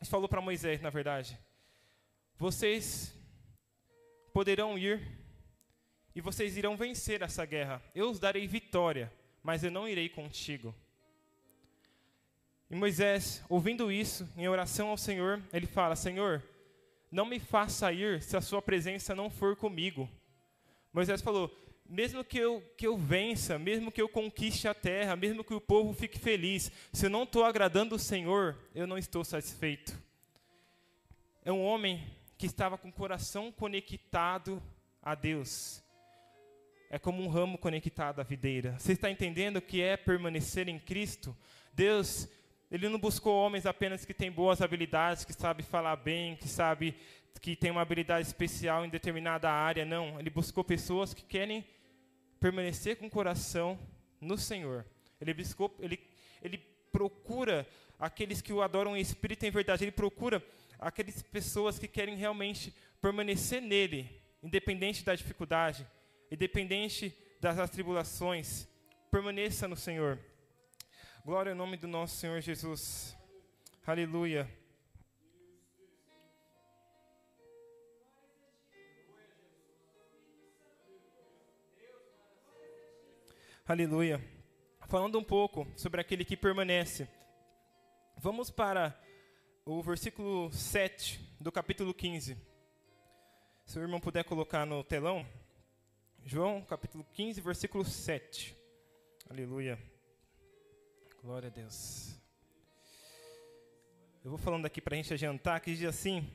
Ele 0.00 0.08
falou 0.08 0.30
para 0.30 0.40
Moisés, 0.40 0.80
na 0.80 0.88
verdade: 0.88 1.38
Vocês 2.38 3.14
poderão 4.32 4.78
ir 4.78 5.17
e 6.14 6.20
vocês 6.20 6.56
irão 6.56 6.76
vencer 6.76 7.22
essa 7.22 7.44
guerra. 7.44 7.82
Eu 7.94 8.10
os 8.10 8.18
darei 8.18 8.46
vitória, 8.46 9.12
mas 9.42 9.62
eu 9.62 9.70
não 9.70 9.88
irei 9.88 10.08
contigo. 10.08 10.74
E 12.70 12.74
Moisés, 12.74 13.42
ouvindo 13.48 13.90
isso, 13.90 14.28
em 14.36 14.48
oração 14.48 14.88
ao 14.88 14.98
Senhor, 14.98 15.42
ele 15.52 15.66
fala: 15.66 15.96
Senhor, 15.96 16.42
não 17.10 17.24
me 17.24 17.38
faça 17.38 17.92
ir 17.92 18.22
se 18.22 18.36
a 18.36 18.40
sua 18.40 18.60
presença 18.60 19.14
não 19.14 19.30
for 19.30 19.56
comigo. 19.56 20.08
Moisés 20.92 21.22
falou: 21.22 21.56
mesmo 21.88 22.22
que 22.22 22.36
eu, 22.38 22.60
que 22.76 22.86
eu 22.86 22.98
vença, 22.98 23.58
mesmo 23.58 23.90
que 23.90 24.02
eu 24.02 24.08
conquiste 24.08 24.68
a 24.68 24.74
terra, 24.74 25.16
mesmo 25.16 25.42
que 25.42 25.54
o 25.54 25.60
povo 25.60 25.94
fique 25.94 26.18
feliz, 26.18 26.70
se 26.92 27.06
eu 27.06 27.10
não 27.10 27.22
estou 27.22 27.44
agradando 27.44 27.94
o 27.94 27.98
Senhor, 27.98 28.58
eu 28.74 28.86
não 28.86 28.98
estou 28.98 29.24
satisfeito. 29.24 29.98
É 31.42 31.50
um 31.50 31.64
homem 31.64 32.04
que 32.36 32.46
estava 32.46 32.76
com 32.76 32.88
o 32.88 32.92
coração 32.92 33.50
conectado 33.50 34.62
a 35.02 35.14
Deus 35.14 35.82
é 36.90 36.98
como 36.98 37.22
um 37.22 37.28
ramo 37.28 37.58
conectado 37.58 38.20
à 38.20 38.22
videira. 38.22 38.78
Você 38.78 38.92
está 38.92 39.10
entendendo 39.10 39.58
o 39.58 39.62
que 39.62 39.80
é 39.82 39.96
permanecer 39.96 40.68
em 40.68 40.78
Cristo? 40.78 41.36
Deus, 41.72 42.28
Ele 42.70 42.88
não 42.88 42.98
buscou 42.98 43.34
homens 43.34 43.66
apenas 43.66 44.04
que 44.04 44.14
têm 44.14 44.30
boas 44.30 44.62
habilidades, 44.62 45.24
que 45.24 45.32
sabem 45.32 45.64
falar 45.64 45.96
bem, 45.96 46.36
que 46.36 46.48
sabe 46.48 46.94
que 47.40 47.54
tem 47.54 47.70
uma 47.70 47.82
habilidade 47.82 48.26
especial 48.26 48.84
em 48.84 48.88
determinada 48.88 49.50
área. 49.50 49.84
Não, 49.84 50.18
Ele 50.18 50.30
buscou 50.30 50.64
pessoas 50.64 51.12
que 51.12 51.22
querem 51.22 51.64
permanecer 52.40 52.96
com 52.96 53.06
o 53.06 53.10
coração 53.10 53.78
no 54.20 54.38
Senhor. 54.38 54.84
Ele 55.20 55.34
buscou, 55.34 55.74
Ele, 55.80 56.00
Ele 56.42 56.58
procura 56.90 57.66
aqueles 57.98 58.40
que 58.40 58.52
o 58.52 58.62
adoram 58.62 58.96
em 58.96 59.00
espírito 59.00 59.44
e 59.44 59.48
em 59.48 59.50
verdade. 59.50 59.84
Ele 59.84 59.92
procura 59.92 60.42
aquelas 60.78 61.22
pessoas 61.22 61.78
que 61.78 61.86
querem 61.86 62.16
realmente 62.16 62.72
permanecer 63.00 63.60
nele, 63.60 64.08
independente 64.42 65.04
da 65.04 65.14
dificuldade, 65.14 65.86
independente 66.30 67.16
das 67.40 67.70
tribulações. 67.70 68.66
Permaneça 69.10 69.66
no 69.66 69.76
Senhor. 69.76 70.18
Glória 71.24 71.52
ao 71.52 71.56
nome 71.56 71.76
do 71.76 71.86
nosso 71.86 72.16
Senhor 72.16 72.40
Jesus. 72.40 73.16
Aleluia. 73.86 74.48
Aleluia. 83.66 84.18
Falando 84.86 85.18
um 85.18 85.22
pouco 85.24 85.66
sobre 85.76 86.00
aquele 86.00 86.24
que 86.24 86.36
permanece. 86.36 87.06
Vamos 88.16 88.50
para 88.50 88.98
o 89.66 89.82
versículo 89.82 90.50
7 90.50 91.20
do 91.38 91.52
capítulo 91.52 91.92
15. 91.92 92.38
Se 93.66 93.78
o 93.78 93.82
irmão 93.82 94.00
puder 94.00 94.24
colocar 94.24 94.64
no 94.64 94.82
telão. 94.82 95.26
João, 96.30 96.60
capítulo 96.60 97.06
15, 97.14 97.40
versículo 97.40 97.82
7. 97.86 98.54
Aleluia. 99.30 99.78
Glória 101.22 101.46
a 101.46 101.50
Deus. 101.50 102.20
Eu 104.22 104.32
vou 104.32 104.36
falando 104.36 104.66
aqui 104.66 104.78
para 104.78 104.94
a 104.94 104.98
gente 104.98 105.14
adiantar, 105.14 105.58
que 105.62 105.74
diz 105.74 105.88
assim: 105.88 106.30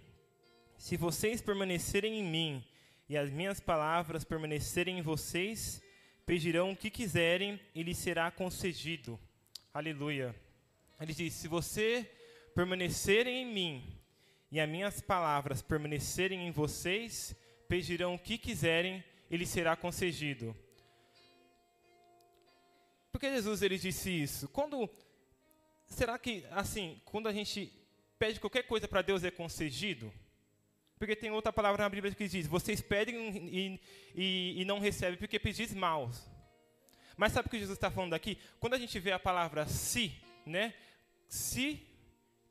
Se 0.79 0.97
vocês 0.97 1.43
permanecerem 1.43 2.19
em 2.19 2.23
mim 2.23 2.65
e 3.07 3.15
as 3.15 3.29
minhas 3.29 3.59
palavras 3.59 4.23
permanecerem 4.23 4.97
em 4.97 5.03
vocês, 5.03 5.79
pedirão 6.25 6.71
o 6.71 6.75
que 6.75 6.89
quiserem 6.89 7.61
e 7.75 7.83
lhes 7.83 7.99
será 7.99 8.31
concedido. 8.31 9.19
Aleluia. 9.71 10.35
Ele 10.99 11.13
diz: 11.13 11.35
Se 11.35 11.47
você 11.47 12.11
permanecerem 12.55 13.43
em 13.43 13.53
mim 13.53 14.01
e 14.51 14.59
as 14.59 14.67
minhas 14.67 15.01
palavras 15.01 15.61
permanecerem 15.61 16.47
em 16.47 16.51
vocês, 16.51 17.35
pedirão 17.67 18.15
o 18.15 18.19
que 18.19 18.39
quiserem 18.39 19.03
e 19.33 19.37
lhes 19.37 19.49
será 19.49 19.75
concedido. 19.75 20.55
Por 23.11 23.19
que 23.19 23.31
Jesus 23.31 23.63
ele 23.63 23.79
disse 23.79 24.11
isso? 24.11 24.47
Quando 24.49 24.87
será 25.87 26.19
que 26.19 26.45
assim, 26.51 27.01
quando 27.03 27.27
a 27.27 27.33
gente 27.33 27.73
pede 28.19 28.39
qualquer 28.39 28.61
coisa 28.61 28.87
para 28.87 29.01
Deus 29.01 29.23
é 29.23 29.31
concedido? 29.31 30.13
Porque 30.99 31.15
tem 31.15 31.31
outra 31.31 31.51
palavra 31.51 31.81
na 31.81 31.89
Bíblia 31.89 32.13
que 32.13 32.27
diz: 32.27 32.45
vocês 32.45 32.79
pedem 32.79 33.47
e, 33.47 33.81
e, 34.13 34.61
e 34.61 34.65
não 34.65 34.77
recebem 34.77 35.17
porque 35.17 35.39
pedis 35.39 35.73
mal. 35.73 36.11
Mas 37.17 37.31
sabe 37.31 37.47
o 37.47 37.49
que 37.49 37.57
Jesus 37.57 37.75
está 37.75 37.89
falando 37.89 38.13
aqui? 38.13 38.37
Quando 38.59 38.75
a 38.75 38.79
gente 38.79 38.99
vê 38.99 39.13
a 39.13 39.19
palavra 39.19 39.65
se, 39.65 40.13
né? 40.45 40.75
Se 41.27 41.83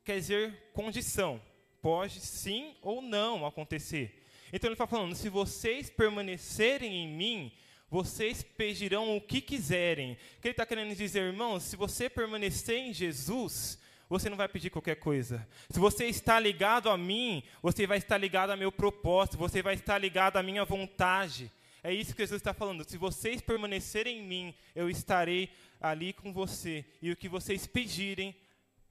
quer 0.03 0.19
dizer 0.19 0.71
condição. 0.73 1.41
Pode 1.81 2.19
sim 2.19 2.75
ou 2.81 3.01
não 3.01 3.45
acontecer. 3.45 4.22
Então 4.53 4.67
ele 4.67 4.75
está 4.75 4.85
falando: 4.85 5.15
se 5.15 5.29
vocês 5.29 5.89
permanecerem 5.89 7.03
em 7.03 7.07
mim, 7.07 7.51
vocês 7.89 8.43
pedirão 8.43 9.17
o 9.17 9.19
que 9.21 9.41
quiserem. 9.41 10.13
O 10.13 10.41
que 10.41 10.47
ele 10.49 10.51
está 10.51 10.63
querendo 10.63 10.95
dizer, 10.95 11.23
irmãos? 11.23 11.63
Se 11.63 11.75
você 11.75 12.07
permanecer 12.07 12.77
em 12.77 12.93
Jesus, 12.93 13.79
você 14.07 14.29
não 14.29 14.37
vai 14.37 14.47
pedir 14.47 14.69
qualquer 14.69 14.97
coisa. 14.97 15.47
Se 15.71 15.79
você 15.79 16.05
está 16.05 16.39
ligado 16.39 16.91
a 16.91 16.95
mim, 16.95 17.41
você 17.63 17.87
vai 17.87 17.97
estar 17.97 18.17
ligado 18.19 18.51
a 18.51 18.55
meu 18.55 18.71
propósito, 18.71 19.37
você 19.37 19.63
vai 19.63 19.73
estar 19.73 19.97
ligado 19.97 20.37
à 20.37 20.43
minha 20.43 20.63
vontade. 20.63 21.51
É 21.83 21.91
isso 21.91 22.15
que 22.15 22.21
Jesus 22.21 22.39
está 22.39 22.53
falando. 22.53 22.87
Se 22.87 22.95
vocês 22.95 23.41
permanecerem 23.41 24.19
em 24.19 24.23
mim, 24.23 24.55
eu 24.75 24.87
estarei 24.87 25.49
ali 25.81 26.13
com 26.13 26.31
você. 26.31 26.85
E 27.01 27.11
o 27.11 27.17
que 27.17 27.27
vocês 27.27 27.65
pedirem, 27.65 28.35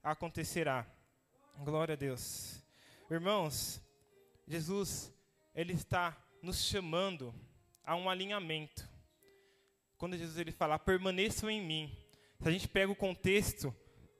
acontecerá. 0.03 0.85
Glória 1.63 1.93
a 1.93 1.95
Deus. 1.95 2.61
Irmãos, 3.09 3.81
Jesus, 4.45 5.12
Ele 5.55 5.73
está 5.73 6.17
nos 6.41 6.63
chamando 6.63 7.33
a 7.85 7.95
um 7.95 8.09
alinhamento. 8.09 8.87
Quando 9.97 10.17
Jesus 10.17 10.37
ele 10.37 10.51
fala, 10.51 10.79
permaneçam 10.79 11.49
em 11.49 11.61
mim. 11.61 11.97
Se 12.41 12.47
a 12.47 12.51
gente 12.51 12.67
pega 12.67 12.91
o 12.91 12.95
contexto, 12.95 13.73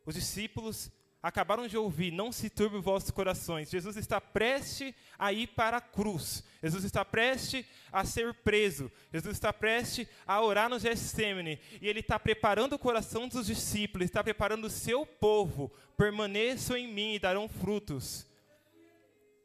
os 0.05 0.15
discípulos 0.15 0.91
acabaram 1.21 1.67
de 1.67 1.77
ouvir, 1.77 2.11
não 2.11 2.33
se 2.33 2.49
turbe 2.49 2.75
os 2.75 2.83
vossos 2.83 3.09
corações. 3.09 3.69
Jesus 3.69 3.95
está 3.95 4.19
prestes 4.19 4.93
a 5.17 5.31
ir 5.31 5.47
para 5.47 5.77
a 5.77 5.81
cruz. 5.81 6.43
Jesus 6.61 6.83
está 6.83 7.05
prestes 7.05 7.65
a 7.91 8.03
ser 8.03 8.33
preso. 8.33 8.91
Jesus 9.11 9.37
está 9.37 9.53
prestes 9.53 10.07
a 10.27 10.41
orar 10.41 10.69
no 10.69 10.77
Getsemane. 10.77 11.59
E 11.81 11.87
ele 11.87 12.01
está 12.01 12.19
preparando 12.19 12.73
o 12.73 12.79
coração 12.79 13.27
dos 13.29 13.47
discípulos, 13.47 14.05
está 14.05 14.21
preparando 14.21 14.65
o 14.65 14.69
seu 14.69 15.05
povo. 15.05 15.71
Permaneçam 15.97 16.75
em 16.75 16.93
mim 16.93 17.15
e 17.15 17.19
darão 17.19 17.47
frutos. 17.47 18.27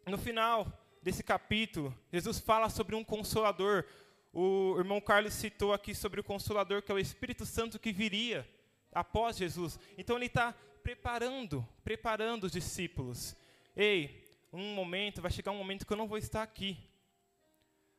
No 0.04 0.18
final 0.18 0.66
desse 1.09 1.23
capítulo, 1.23 1.97
Jesus 2.12 2.38
fala 2.38 2.69
sobre 2.69 2.95
um 2.95 3.03
consolador. 3.03 3.83
O 4.31 4.75
irmão 4.77 5.00
Carlos 5.00 5.33
citou 5.33 5.73
aqui 5.73 5.95
sobre 5.95 6.21
o 6.21 6.25
consolador, 6.25 6.83
que 6.83 6.93
é 6.93 6.95
o 6.95 6.99
Espírito 6.99 7.47
Santo 7.47 7.79
que 7.79 7.95
viria 7.95 8.47
após 8.93 9.38
Jesus. 9.38 9.81
Então 9.97 10.17
ele 10.17 10.27
está 10.27 10.53
preparando, 10.83 11.67
preparando 11.83 12.45
os 12.45 12.53
discípulos. 12.53 13.35
Ei, 13.75 14.23
um 14.53 14.75
momento, 14.75 15.23
vai 15.23 15.31
chegar 15.31 15.50
um 15.50 15.57
momento 15.57 15.87
que 15.87 15.93
eu 15.95 15.97
não 15.97 16.07
vou 16.07 16.19
estar 16.19 16.43
aqui. 16.43 16.77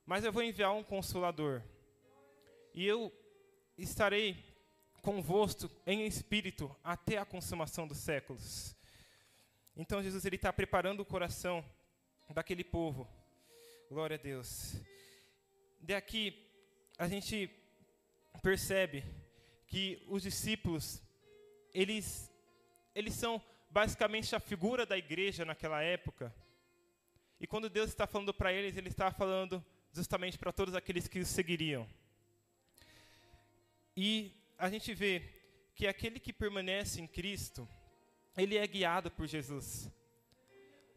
Mas 0.06 0.24
eu 0.24 0.32
vou 0.32 0.44
enviar 0.44 0.72
um 0.76 0.84
consolador. 0.84 1.64
E 2.76 2.86
eu 2.86 3.12
estarei 3.76 4.38
convosco 5.02 5.68
em 5.84 6.06
espírito 6.06 6.70
até 6.84 7.18
a 7.18 7.26
consumação 7.26 7.88
dos 7.88 7.98
séculos. 7.98 8.76
Então 9.76 10.04
Jesus 10.04 10.24
ele 10.26 10.36
está 10.36 10.54
preparando 10.54 11.00
o 11.00 11.06
coração 11.06 11.66
daquele 12.34 12.64
povo. 12.64 13.08
Glória 13.90 14.16
a 14.16 14.20
Deus. 14.20 14.76
Daqui 15.82 16.48
a 16.98 17.08
gente 17.08 17.50
percebe 18.42 19.04
que 19.68 20.04
os 20.08 20.24
discípulos 20.24 21.02
eles 21.74 22.32
eles 22.96 23.14
são 23.14 23.42
basicamente 23.70 24.36
a 24.36 24.40
figura 24.40 24.86
da 24.86 24.98
igreja 24.98 25.46
naquela 25.46 25.82
época. 25.82 26.34
E 27.40 27.48
quando 27.48 27.70
Deus 27.70 27.90
está 27.90 28.06
falando 28.06 28.34
para 28.34 28.52
eles, 28.52 28.76
Ele 28.76 28.90
está 28.90 29.12
falando 29.12 29.64
justamente 29.94 30.38
para 30.38 30.52
todos 30.52 30.76
aqueles 30.76 31.08
que 31.08 31.20
os 31.20 31.28
seguiriam. 31.28 31.88
E 33.96 34.34
a 34.58 34.70
gente 34.70 34.94
vê 34.94 35.24
que 35.76 35.88
aquele 35.88 36.20
que 36.20 36.34
permanece 36.34 37.00
em 37.00 37.08
Cristo, 37.08 37.68
ele 38.36 38.58
é 38.58 38.68
guiado 38.68 39.10
por 39.10 39.28
Jesus. 39.28 39.90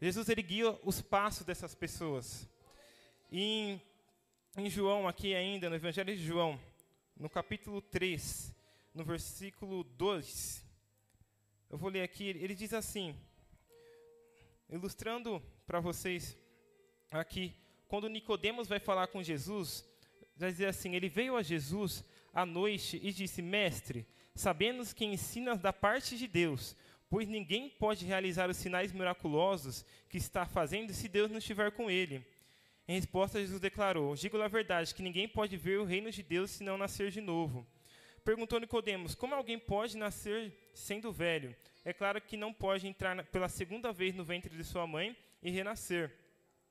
Jesus 0.03 0.27
ele 0.27 0.41
guia 0.41 0.77
os 0.83 1.01
passos 1.01 1.45
dessas 1.45 1.73
pessoas. 1.73 2.45
E 3.31 3.41
em, 3.41 3.81
em 4.57 4.69
João, 4.69 5.07
aqui 5.07 5.33
ainda, 5.33 5.69
no 5.69 5.77
Evangelho 5.77 6.13
de 6.13 6.21
João, 6.21 6.59
no 7.17 7.29
capítulo 7.29 7.81
3, 7.81 8.53
no 8.93 9.05
versículo 9.05 9.81
2, 9.81 10.61
eu 11.69 11.77
vou 11.77 11.89
ler 11.89 12.01
aqui, 12.01 12.27
ele 12.27 12.53
diz 12.53 12.73
assim, 12.73 13.15
ilustrando 14.69 15.41
para 15.65 15.79
vocês 15.79 16.37
aqui, 17.09 17.55
quando 17.87 18.09
Nicodemos 18.09 18.67
vai 18.67 18.81
falar 18.81 19.07
com 19.07 19.23
Jesus, 19.23 19.87
vai 20.35 20.51
dizer 20.51 20.65
assim, 20.65 20.95
ele 20.95 21.07
veio 21.07 21.37
a 21.37 21.41
Jesus 21.41 22.03
à 22.33 22.45
noite 22.45 22.99
e 23.01 23.13
disse, 23.13 23.41
mestre, 23.41 24.05
sabemos 24.35 24.91
que 24.91 25.05
ensinas 25.05 25.61
da 25.61 25.71
parte 25.71 26.17
de 26.17 26.27
Deus, 26.27 26.75
pois 27.13 27.27
ninguém 27.27 27.69
pode 27.69 28.07
realizar 28.07 28.49
os 28.49 28.57
sinais 28.57 28.91
miraculosos 28.91 29.85
que 30.09 30.17
está 30.17 30.47
fazendo 30.47 30.91
se 30.91 31.07
Deus 31.07 31.29
não 31.29 31.37
estiver 31.37 31.69
com 31.69 31.87
ele. 31.87 32.25
Em 32.87 32.95
resposta, 32.95 33.39
Jesus 33.39 33.61
declarou: 33.61 34.15
Digo 34.15 34.41
a 34.41 34.47
verdade 34.47 34.95
que 34.95 35.03
ninguém 35.03 35.27
pode 35.27 35.55
ver 35.55 35.79
o 35.79 35.83
reino 35.83 36.09
de 36.09 36.23
Deus 36.23 36.49
se 36.49 36.63
não 36.63 36.75
nascer 36.75 37.11
de 37.11 37.21
novo. 37.21 37.67
Perguntou 38.25 38.59
Nicodemos: 38.59 39.13
Como 39.13 39.35
alguém 39.35 39.59
pode 39.59 39.95
nascer 39.95 40.71
sendo 40.73 41.11
velho? 41.11 41.55
É 41.85 41.93
claro 41.93 42.19
que 42.19 42.35
não 42.35 42.51
pode 42.51 42.87
entrar 42.87 43.23
pela 43.25 43.47
segunda 43.47 43.93
vez 43.93 44.15
no 44.15 44.25
ventre 44.25 44.57
de 44.57 44.63
sua 44.63 44.87
mãe 44.87 45.15
e 45.43 45.51
renascer. 45.51 46.11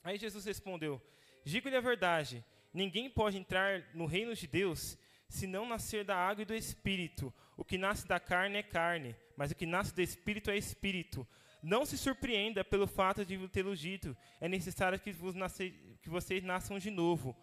Aí 0.02 0.18
Jesus 0.18 0.44
respondeu: 0.44 1.00
Digo-lhe 1.44 1.76
a 1.76 1.80
verdade: 1.80 2.44
ninguém 2.74 3.08
pode 3.08 3.38
entrar 3.38 3.84
no 3.94 4.06
reino 4.06 4.34
de 4.34 4.48
Deus 4.48 4.98
se 5.32 5.46
não 5.46 5.66
nascer 5.66 6.04
da 6.04 6.16
água 6.16 6.42
e 6.42 6.44
do 6.44 6.54
espírito. 6.54 7.32
O 7.56 7.64
que 7.64 7.78
nasce 7.78 8.06
da 8.06 8.20
carne 8.20 8.58
é 8.58 8.62
carne, 8.62 9.16
mas 9.36 9.50
o 9.50 9.54
que 9.54 9.64
nasce 9.64 9.94
do 9.94 10.02
espírito 10.02 10.50
é 10.50 10.56
espírito. 10.56 11.26
Não 11.62 11.86
se 11.86 11.96
surpreenda 11.96 12.62
pelo 12.62 12.86
fato 12.86 13.24
de 13.24 13.48
tê-lo 13.48 13.74
dito. 13.74 14.16
É 14.40 14.48
necessário 14.48 15.00
que, 15.00 15.14
nasce, 15.34 15.70
que 16.02 16.10
vocês 16.10 16.42
nasçam 16.42 16.78
de 16.78 16.90
novo. 16.90 17.36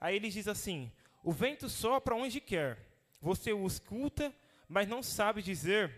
Aí 0.00 0.16
ele 0.16 0.30
diz 0.30 0.48
assim: 0.48 0.90
O 1.22 1.30
vento 1.32 1.68
sopra 1.68 2.14
onde 2.14 2.40
quer. 2.40 2.78
Você 3.20 3.52
o 3.52 3.66
escuta, 3.66 4.34
mas 4.68 4.88
não 4.88 5.02
sabe 5.02 5.42
dizer 5.42 5.92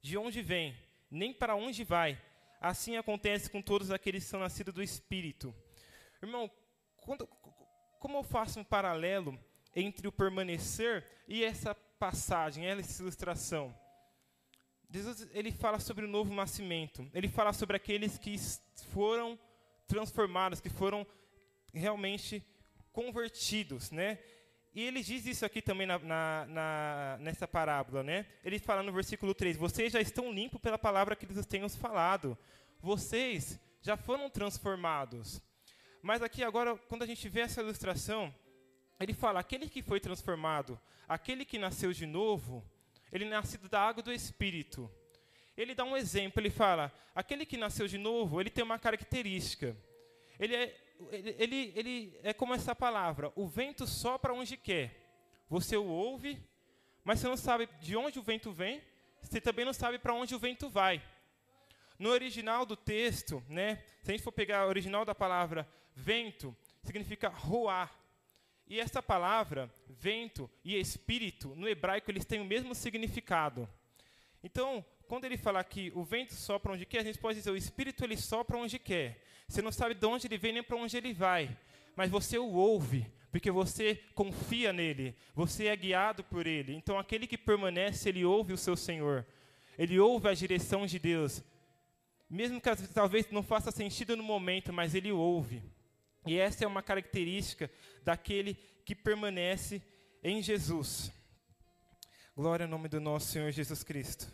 de 0.00 0.16
onde 0.16 0.40
vem, 0.40 0.76
nem 1.10 1.32
para 1.32 1.56
onde 1.56 1.84
vai. 1.84 2.20
Assim 2.60 2.96
acontece 2.96 3.50
com 3.50 3.60
todos 3.60 3.90
aqueles 3.90 4.24
que 4.24 4.30
são 4.30 4.40
nascidos 4.40 4.74
do 4.74 4.82
Espírito. 4.82 5.54
Irmão, 6.22 6.50
quando, 6.96 7.26
como 7.98 8.18
eu 8.18 8.22
faço 8.22 8.60
um 8.60 8.64
paralelo 8.64 9.38
entre 9.74 10.06
o 10.08 10.12
permanecer 10.12 11.04
e 11.26 11.44
essa 11.44 11.74
passagem, 11.74 12.66
essa 12.66 13.02
ilustração? 13.02 13.74
Jesus 14.90 15.28
ele 15.32 15.52
fala 15.52 15.78
sobre 15.78 16.04
o 16.04 16.08
novo 16.08 16.32
nascimento. 16.32 17.08
Ele 17.12 17.28
fala 17.28 17.52
sobre 17.52 17.76
aqueles 17.76 18.16
que 18.16 18.36
foram 18.90 19.38
transformados, 19.86 20.60
que 20.60 20.70
foram 20.70 21.06
realmente 21.72 22.42
convertidos, 22.92 23.90
né? 23.90 24.18
E 24.74 24.82
ele 24.82 25.02
diz 25.02 25.26
isso 25.26 25.44
aqui 25.44 25.60
também 25.60 25.86
na, 25.86 25.98
na, 25.98 26.46
na, 26.46 27.18
nessa 27.20 27.48
parábola, 27.48 28.02
né? 28.02 28.26
Ele 28.44 28.58
fala 28.58 28.82
no 28.82 28.92
versículo 28.92 29.34
3: 29.34 29.56
Vocês 29.56 29.92
já 29.92 30.00
estão 30.00 30.32
limpos 30.32 30.60
pela 30.60 30.78
palavra 30.78 31.16
que 31.16 31.26
lhes 31.26 31.44
tenho 31.46 31.68
falado. 31.68 32.36
Vocês 32.80 33.58
já 33.82 33.96
foram 33.96 34.30
transformados. 34.30 35.42
Mas 36.02 36.22
aqui 36.22 36.44
agora, 36.44 36.76
quando 36.76 37.02
a 37.02 37.06
gente 37.06 37.28
vê 37.28 37.40
essa 37.40 37.60
ilustração, 37.60 38.32
ele 39.00 39.14
fala: 39.14 39.40
aquele 39.40 39.68
que 39.68 39.82
foi 39.82 40.00
transformado, 40.00 40.78
aquele 41.08 41.44
que 41.44 41.58
nasceu 41.58 41.92
de 41.92 42.06
novo, 42.06 42.64
ele 43.12 43.24
é 43.24 43.28
nascido 43.28 43.68
da 43.68 43.80
água 43.80 44.02
do 44.02 44.12
Espírito. 44.12 44.90
Ele 45.56 45.74
dá 45.74 45.84
um 45.84 45.96
exemplo, 45.96 46.40
ele 46.40 46.50
fala: 46.50 46.92
aquele 47.14 47.44
que 47.44 47.56
nasceu 47.56 47.86
de 47.86 47.98
novo, 47.98 48.40
ele 48.40 48.50
tem 48.50 48.64
uma 48.64 48.78
característica. 48.78 49.76
Ele 50.38 50.54
é, 50.54 50.76
ele, 51.10 51.36
ele, 51.38 51.72
ele 51.74 52.20
é 52.22 52.32
como 52.32 52.54
essa 52.54 52.74
palavra: 52.74 53.32
o 53.34 53.46
vento 53.46 53.86
sopra 53.86 54.32
onde 54.32 54.56
quer. 54.56 54.94
Você 55.48 55.76
o 55.76 55.84
ouve, 55.84 56.38
mas 57.04 57.20
você 57.20 57.28
não 57.28 57.36
sabe 57.36 57.68
de 57.80 57.96
onde 57.96 58.18
o 58.18 58.22
vento 58.22 58.52
vem, 58.52 58.82
você 59.22 59.40
também 59.40 59.64
não 59.64 59.72
sabe 59.72 59.98
para 59.98 60.14
onde 60.14 60.34
o 60.34 60.38
vento 60.38 60.68
vai. 60.68 61.02
No 61.98 62.10
original 62.10 62.64
do 62.64 62.76
texto, 62.76 63.42
né, 63.48 63.82
se 64.02 64.10
a 64.10 64.14
gente 64.14 64.22
for 64.22 64.30
pegar 64.30 64.66
o 64.66 64.68
original 64.68 65.04
da 65.04 65.14
palavra 65.14 65.68
vento, 65.94 66.56
significa 66.84 67.28
roar. 67.28 67.92
E 68.68 68.78
essa 68.78 69.02
palavra, 69.02 69.72
vento 69.88 70.48
e 70.62 70.78
espírito, 70.78 71.54
no 71.54 71.66
hebraico 71.66 72.10
eles 72.10 72.26
têm 72.26 72.40
o 72.40 72.44
mesmo 72.44 72.74
significado. 72.74 73.66
Então, 74.44 74.84
quando 75.06 75.24
ele 75.24 75.38
fala 75.38 75.64
que 75.64 75.90
o 75.94 76.04
vento 76.04 76.34
sopra 76.34 76.72
onde 76.72 76.84
quer, 76.84 77.00
a 77.00 77.04
gente 77.04 77.18
pode 77.18 77.38
dizer 77.38 77.50
o 77.50 77.56
espírito 77.56 78.04
ele 78.04 78.16
sopra 78.16 78.58
onde 78.58 78.78
quer. 78.78 79.24
Você 79.48 79.62
não 79.62 79.72
sabe 79.72 79.94
de 79.94 80.04
onde 80.04 80.26
ele 80.26 80.36
vem 80.36 80.52
nem 80.52 80.62
para 80.62 80.76
onde 80.76 80.94
ele 80.94 81.14
vai, 81.14 81.56
mas 81.96 82.10
você 82.10 82.38
o 82.38 82.52
ouve, 82.52 83.10
porque 83.30 83.50
você 83.50 84.02
confia 84.14 84.70
nele, 84.70 85.16
você 85.34 85.68
é 85.68 85.74
guiado 85.74 86.22
por 86.22 86.46
ele. 86.46 86.74
Então, 86.74 86.98
aquele 86.98 87.26
que 87.26 87.38
permanece, 87.38 88.10
ele 88.10 88.26
ouve 88.26 88.52
o 88.52 88.58
seu 88.58 88.76
Senhor, 88.76 89.26
ele 89.78 89.98
ouve 89.98 90.28
a 90.28 90.34
direção 90.34 90.84
de 90.84 90.98
Deus, 90.98 91.42
mesmo 92.28 92.60
que 92.60 92.76
talvez 92.92 93.30
não 93.30 93.42
faça 93.42 93.70
sentido 93.70 94.14
no 94.14 94.22
momento, 94.22 94.74
mas 94.74 94.94
ele 94.94 95.10
ouve. 95.10 95.62
E 96.26 96.38
essa 96.38 96.64
é 96.64 96.66
uma 96.66 96.82
característica 96.82 97.70
daquele 98.02 98.54
que 98.84 98.94
permanece 98.94 99.82
em 100.22 100.42
Jesus. 100.42 101.12
Glória 102.34 102.64
ao 102.64 102.70
nome 102.70 102.88
do 102.88 103.00
nosso 103.00 103.28
Senhor 103.28 103.50
Jesus 103.50 103.82
Cristo. 103.82 104.30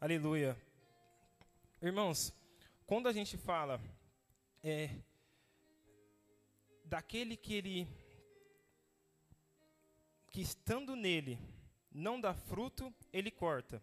Aleluia. 0.00 0.56
Irmãos, 1.80 2.32
quando 2.86 3.08
a 3.08 3.12
gente 3.12 3.36
fala 3.36 3.80
é, 4.62 4.90
daquele 6.84 7.36
que 7.36 7.54
ele, 7.54 7.88
que 10.30 10.40
estando 10.40 10.94
nele 10.94 11.38
não 11.90 12.20
dá 12.20 12.34
fruto, 12.34 12.94
ele 13.12 13.30
corta 13.30 13.82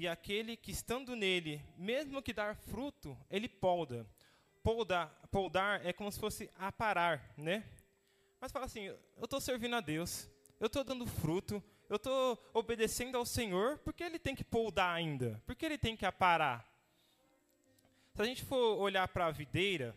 e 0.00 0.08
aquele 0.08 0.56
que 0.56 0.70
estando 0.70 1.14
nele, 1.14 1.62
mesmo 1.76 2.22
que 2.22 2.32
dar 2.32 2.56
fruto, 2.56 3.14
ele 3.30 3.46
polda. 3.46 4.06
Poldar, 4.62 5.10
poldar 5.30 5.84
é 5.84 5.92
como 5.92 6.10
se 6.10 6.18
fosse 6.18 6.50
aparar, 6.58 7.34
né? 7.36 7.68
Mas 8.40 8.50
fala 8.50 8.64
assim, 8.64 8.84
eu 8.84 8.98
estou 9.22 9.38
servindo 9.42 9.76
a 9.76 9.80
Deus, 9.82 10.26
eu 10.58 10.68
estou 10.68 10.82
dando 10.82 11.06
fruto, 11.06 11.62
eu 11.86 11.96
estou 11.96 12.42
obedecendo 12.54 13.18
ao 13.18 13.26
Senhor, 13.26 13.76
por 13.80 13.92
que 13.92 14.02
ele 14.02 14.18
tem 14.18 14.34
que 14.34 14.42
poldar 14.42 14.96
ainda? 14.96 15.42
Por 15.44 15.54
que 15.54 15.66
ele 15.66 15.76
tem 15.76 15.94
que 15.94 16.06
aparar? 16.06 16.66
Se 18.14 18.22
a 18.22 18.24
gente 18.24 18.42
for 18.42 18.78
olhar 18.78 19.06
para 19.08 19.26
a 19.26 19.30
videira, 19.30 19.94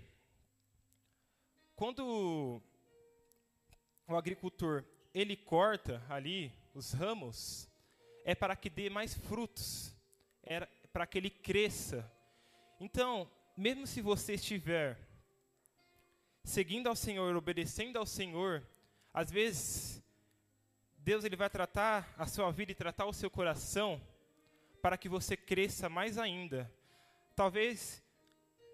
quando 1.78 2.62
o 4.06 4.16
agricultor 4.18 4.84
ele 5.14 5.38
corta 5.38 6.04
ali 6.10 6.52
os 6.74 6.92
ramos, 6.92 7.70
é 8.26 8.36
para 8.36 8.54
que 8.54 8.70
dê 8.70 8.90
mais 8.90 9.14
frutos, 9.14 9.93
é 10.44 10.68
para 10.92 11.08
que 11.08 11.18
ele 11.18 11.30
cresça. 11.30 12.10
Então, 12.80 13.30
mesmo 13.56 13.88
se 13.88 14.02
você 14.02 14.34
estiver 14.34 14.98
seguindo 16.44 16.88
ao 16.88 16.96
Senhor, 16.96 17.36
obedecendo 17.36 17.98
ao 17.98 18.06
Senhor, 18.06 18.66
às 19.14 19.32
vezes 19.32 20.04
Deus 20.98 21.24
ele 21.24 21.36
vai 21.36 21.50
tratar 21.50 22.14
a 22.18 22.26
sua 22.26 22.52
vida 22.52 22.72
e 22.72 22.76
tratar 22.76 23.06
o 23.06 23.14
seu 23.14 23.30
coração 23.30 24.02
para 24.82 24.98
que 24.98 25.08
você 25.08 25.38
cresça 25.38 25.88
mais 25.90 26.18
ainda. 26.18 26.72
Talvez 27.36 28.04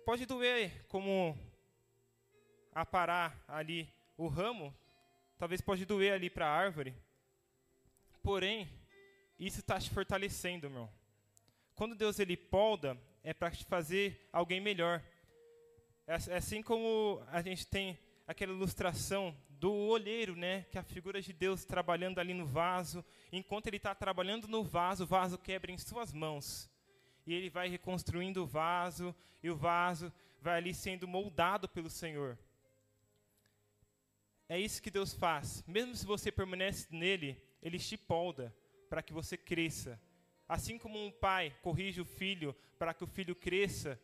pode 0.05 0.25
doer 0.25 0.85
como 0.87 1.37
aparar 2.73 3.43
ali 3.47 3.87
o 4.17 4.27
ramo, 4.27 4.75
talvez 5.37 5.61
pode 5.61 5.85
doer 5.85 6.13
ali 6.13 6.29
para 6.29 6.47
a 6.47 6.55
árvore. 6.55 6.95
Porém, 8.23 8.69
isso 9.39 9.59
está 9.59 9.79
te 9.79 9.89
fortalecendo, 9.89 10.69
meu. 10.69 10.89
Quando 11.79 11.95
Deus 11.95 12.19
ele 12.19 12.35
polda, 12.35 13.01
é 13.23 13.33
para 13.33 13.49
te 13.51 13.63
fazer 13.63 14.27
alguém 14.33 14.59
melhor. 14.59 15.01
É, 16.05 16.11
é 16.11 16.35
assim 16.35 16.61
como 16.61 17.23
a 17.27 17.41
gente 17.41 17.65
tem 17.65 17.97
aquela 18.27 18.51
ilustração 18.51 19.33
do 19.51 19.71
olheiro, 19.71 20.35
né, 20.35 20.63
que 20.63 20.77
a 20.77 20.83
figura 20.83 21.21
de 21.21 21.31
Deus 21.31 21.63
trabalhando 21.63 22.19
ali 22.19 22.33
no 22.33 22.45
vaso. 22.45 23.01
Enquanto 23.31 23.67
ele 23.67 23.77
está 23.77 23.95
trabalhando 23.95 24.45
no 24.45 24.61
vaso, 24.61 25.05
o 25.05 25.07
vaso 25.07 25.37
quebra 25.37 25.71
em 25.71 25.77
suas 25.77 26.11
mãos. 26.11 26.69
E 27.25 27.33
ele 27.33 27.49
vai 27.49 27.69
reconstruindo 27.69 28.43
o 28.43 28.45
vaso, 28.45 29.15
e 29.41 29.49
o 29.49 29.55
vaso 29.55 30.11
vai 30.41 30.57
ali 30.57 30.73
sendo 30.73 31.07
moldado 31.07 31.69
pelo 31.69 31.89
Senhor. 31.89 32.37
É 34.49 34.59
isso 34.59 34.81
que 34.81 34.91
Deus 34.91 35.13
faz. 35.13 35.63
Mesmo 35.65 35.95
se 35.95 36.05
você 36.05 36.29
permanece 36.29 36.89
nele, 36.91 37.41
ele 37.61 37.79
te 37.79 37.95
polda 37.95 38.53
para 38.89 39.01
que 39.01 39.13
você 39.13 39.37
cresça. 39.37 39.97
Assim 40.49 40.79
como 40.79 40.97
um 40.97 41.11
pai 41.11 41.55
corrige 41.61 42.01
o 42.01 42.05
filho 42.05 42.55
para 42.79 42.91
que 42.91 43.03
o 43.03 43.07
filho 43.07 43.35
cresça, 43.35 44.01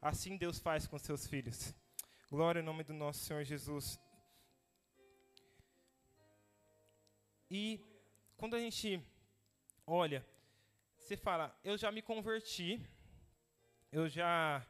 assim 0.00 0.34
Deus 0.34 0.58
faz 0.58 0.86
com 0.86 0.98
seus 0.98 1.26
filhos. 1.26 1.74
Glória 2.30 2.62
ao 2.62 2.64
nome 2.64 2.82
do 2.84 2.94
nosso 2.94 3.22
Senhor 3.22 3.44
Jesus. 3.44 4.00
E 7.50 7.78
quando 8.38 8.56
a 8.56 8.58
gente 8.58 8.98
olha, 9.86 10.26
você 10.96 11.18
fala, 11.18 11.54
eu 11.62 11.76
já 11.76 11.92
me 11.92 12.00
converti, 12.00 12.80
eu 13.92 14.08
já 14.08 14.66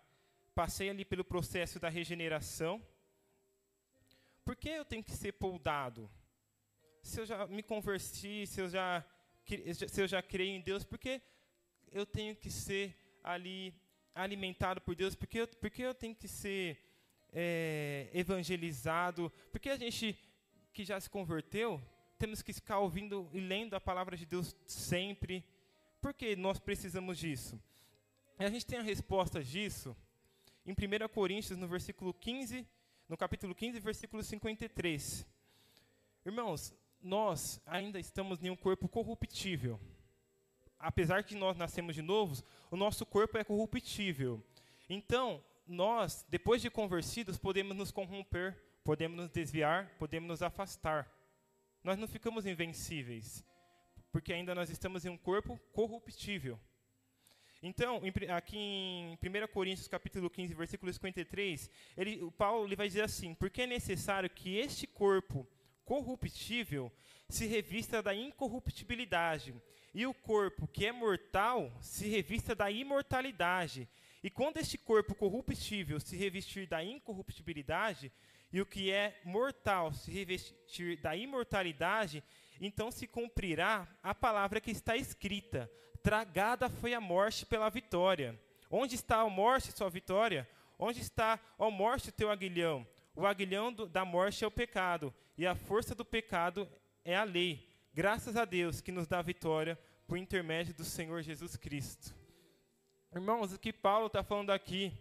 passei 0.53 0.90
ali 0.90 1.05
pelo 1.05 1.24
processo 1.24 1.79
da 1.79 1.88
regeneração. 1.88 2.85
Por 4.44 4.57
que 4.57 4.68
eu 4.68 4.85
tenho 4.85 5.05
que 5.05 5.12
ser 5.12 5.31
poldado? 5.35 6.11
Se 7.03 7.20
eu 7.20 7.24
já 7.24 7.46
me 7.46 7.62
converti, 7.62 8.48
se 8.48 8.61
eu 8.61 8.68
já 8.68 9.07
se 9.44 10.00
eu 10.00 10.07
já 10.07 10.22
creio 10.22 10.57
em 10.57 10.61
Deus, 10.61 10.85
por 10.85 10.98
que 10.98 11.20
eu 11.92 12.07
tenho 12.07 12.35
que 12.35 12.50
ser 12.50 12.96
ali 13.22 13.74
alimentado 14.14 14.80
por 14.80 14.94
Deus? 14.94 15.14
Por 15.14 15.26
que 15.26 15.38
eu, 15.38 15.48
eu 15.78 15.94
tenho 15.94 16.14
que 16.14 16.28
ser 16.28 16.78
é, 17.33 18.09
evangelizado? 18.14 19.30
Por 19.50 19.61
que 19.61 19.70
a 19.70 19.76
gente 19.76 20.18
que 20.72 20.85
já 20.85 20.98
se 21.00 21.11
converteu 21.11 21.80
temos 22.18 22.42
que 22.42 22.52
ficar 22.52 22.78
ouvindo 22.78 23.28
e 23.33 23.40
lendo 23.40 23.74
a 23.74 23.80
palavra 23.80 24.16
de 24.16 24.24
Deus 24.24 24.57
sempre? 24.66 25.44
Por 26.00 26.14
que 26.14 26.37
nós 26.37 26.59
precisamos 26.59 27.18
disso? 27.18 27.61
E 28.38 28.44
a 28.44 28.50
gente 28.50 28.66
tem 28.66 28.78
a 28.78 28.83
resposta 28.83 29.42
disso 29.42 29.96
em 30.66 30.72
1 30.72 31.09
Coríntios, 31.09 31.59
no 31.59 31.68
versículo 31.68 32.14
15, 32.14 32.66
no 33.09 33.16
capítulo 33.16 33.54
15, 33.54 33.78
versículo 33.80 34.22
53. 34.22 35.26
Irmãos, 36.24 36.74
nós 37.05 37.61
ainda 37.67 38.01
estamos 38.01 38.43
em 38.43 38.49
um 38.49 38.57
corpo 38.57 38.88
corruptível. 38.88 39.79
Apesar 40.79 41.23
que 41.23 41.35
nós 41.35 41.57
nascemos 41.57 41.95
de 41.95 42.03
novo, 42.03 42.43
o 42.71 42.77
nosso 42.77 43.05
corpo 43.05 43.37
é 43.37 43.45
corruptível. 43.45 44.43
Então, 44.88 45.45
nós, 45.67 46.25
depois 46.29 46.62
de 46.62 46.71
convertidos, 46.71 47.38
podemos 47.38 47.77
nos 47.77 47.90
corromper, 47.90 48.59
podemos 48.83 49.17
nos 49.17 49.31
desviar, 49.31 49.90
podemos 49.99 50.29
nos 50.29 50.43
afastar. 50.43 51.11
Nós 51.83 51.99
não 51.99 52.09
ficamos 52.09 52.47
invencíveis, 52.47 53.45
porque 54.11 54.33
ainda 54.33 54.55
nós 54.55 54.71
estamos 54.71 55.05
em 55.05 55.11
um 55.11 55.17
corpo 55.17 55.59
corruptível. 55.73 56.59
Então, 57.62 58.01
aqui 58.37 58.59
em 58.59 59.14
1 59.14 59.47
Coríntios 59.53 59.88
capítulo 59.88 60.29
15, 60.29 60.53
versículo 60.55 60.93
53, 60.93 61.71
ele, 61.97 62.23
o 62.23 62.31
Paulo 62.31 62.67
ele 62.67 62.77
vai 62.77 62.87
dizer 62.87 63.03
assim: 63.03 63.35
porque 63.35 63.62
é 63.62 63.67
necessário 63.67 64.29
que 64.29 64.57
este 64.57 64.87
corpo 64.87 65.47
corruptível 65.85 66.92
se 67.29 67.47
revista 67.47 68.03
da 68.03 68.14
incorruptibilidade, 68.14 69.55
e 69.94 70.07
o 70.07 70.14
corpo 70.14 70.66
que 70.66 70.87
é 70.87 70.92
mortal 70.92 71.73
se 71.81 72.09
revista 72.09 72.55
da 72.55 72.70
imortalidade. 72.70 73.88
E 74.23 74.31
quando 74.31 74.57
este 74.57 74.77
corpo 74.77 75.14
corruptível 75.14 76.01
se 76.01 76.16
revestir 76.16 76.66
da 76.66 76.83
incorruptibilidade, 76.83 78.12
e 78.53 78.61
o 78.61 78.66
que 78.66 78.90
é 78.90 79.20
mortal 79.25 79.92
se 79.92 80.11
revestir 80.11 81.01
da 81.01 81.16
imortalidade, 81.16 82.23
então 82.61 82.90
se 82.90 83.07
cumprirá 83.07 83.88
a 84.03 84.14
palavra 84.14 84.61
que 84.61 84.70
está 84.70 84.97
escrita: 84.97 85.70
Tragada 86.03 86.68
foi 86.68 86.94
a 86.94 87.01
morte 87.01 87.44
pela 87.44 87.68
vitória. 87.68 88.38
Onde 88.70 88.94
está 88.94 89.20
a 89.20 89.29
morte, 89.29 89.73
sua 89.73 89.90
vitória? 89.90 90.49
Onde 90.79 91.01
está, 91.01 91.38
a 91.59 91.70
morte, 91.70 92.09
o 92.09 92.12
teu 92.12 92.31
aguilhão? 92.31 92.87
O 93.14 93.27
aguilhão 93.27 93.73
do, 93.73 93.87
da 93.87 94.05
morte 94.05 94.42
é 94.42 94.47
o 94.47 94.51
pecado, 94.51 95.14
e 95.37 95.47
a 95.47 95.55
força 95.55 95.94
do 95.94 96.05
pecado 96.05 96.68
é 97.05 97.16
a 97.16 97.25
lei. 97.25 97.68
Graças 97.92 98.37
a 98.37 98.44
Deus 98.44 98.81
que 98.81 98.92
nos 98.92 99.07
dá 99.07 99.20
vitória 99.20 99.79
por 100.07 100.16
intermédio 100.16 100.75
do 100.75 100.85
Senhor 100.85 101.23
Jesus 101.23 101.57
Cristo. 101.57 102.14
Irmãos, 103.12 103.53
o 103.53 103.59
que 103.59 103.73
Paulo 103.73 104.07
está 104.07 104.23
falando 104.23 104.51
aqui, 104.51 104.92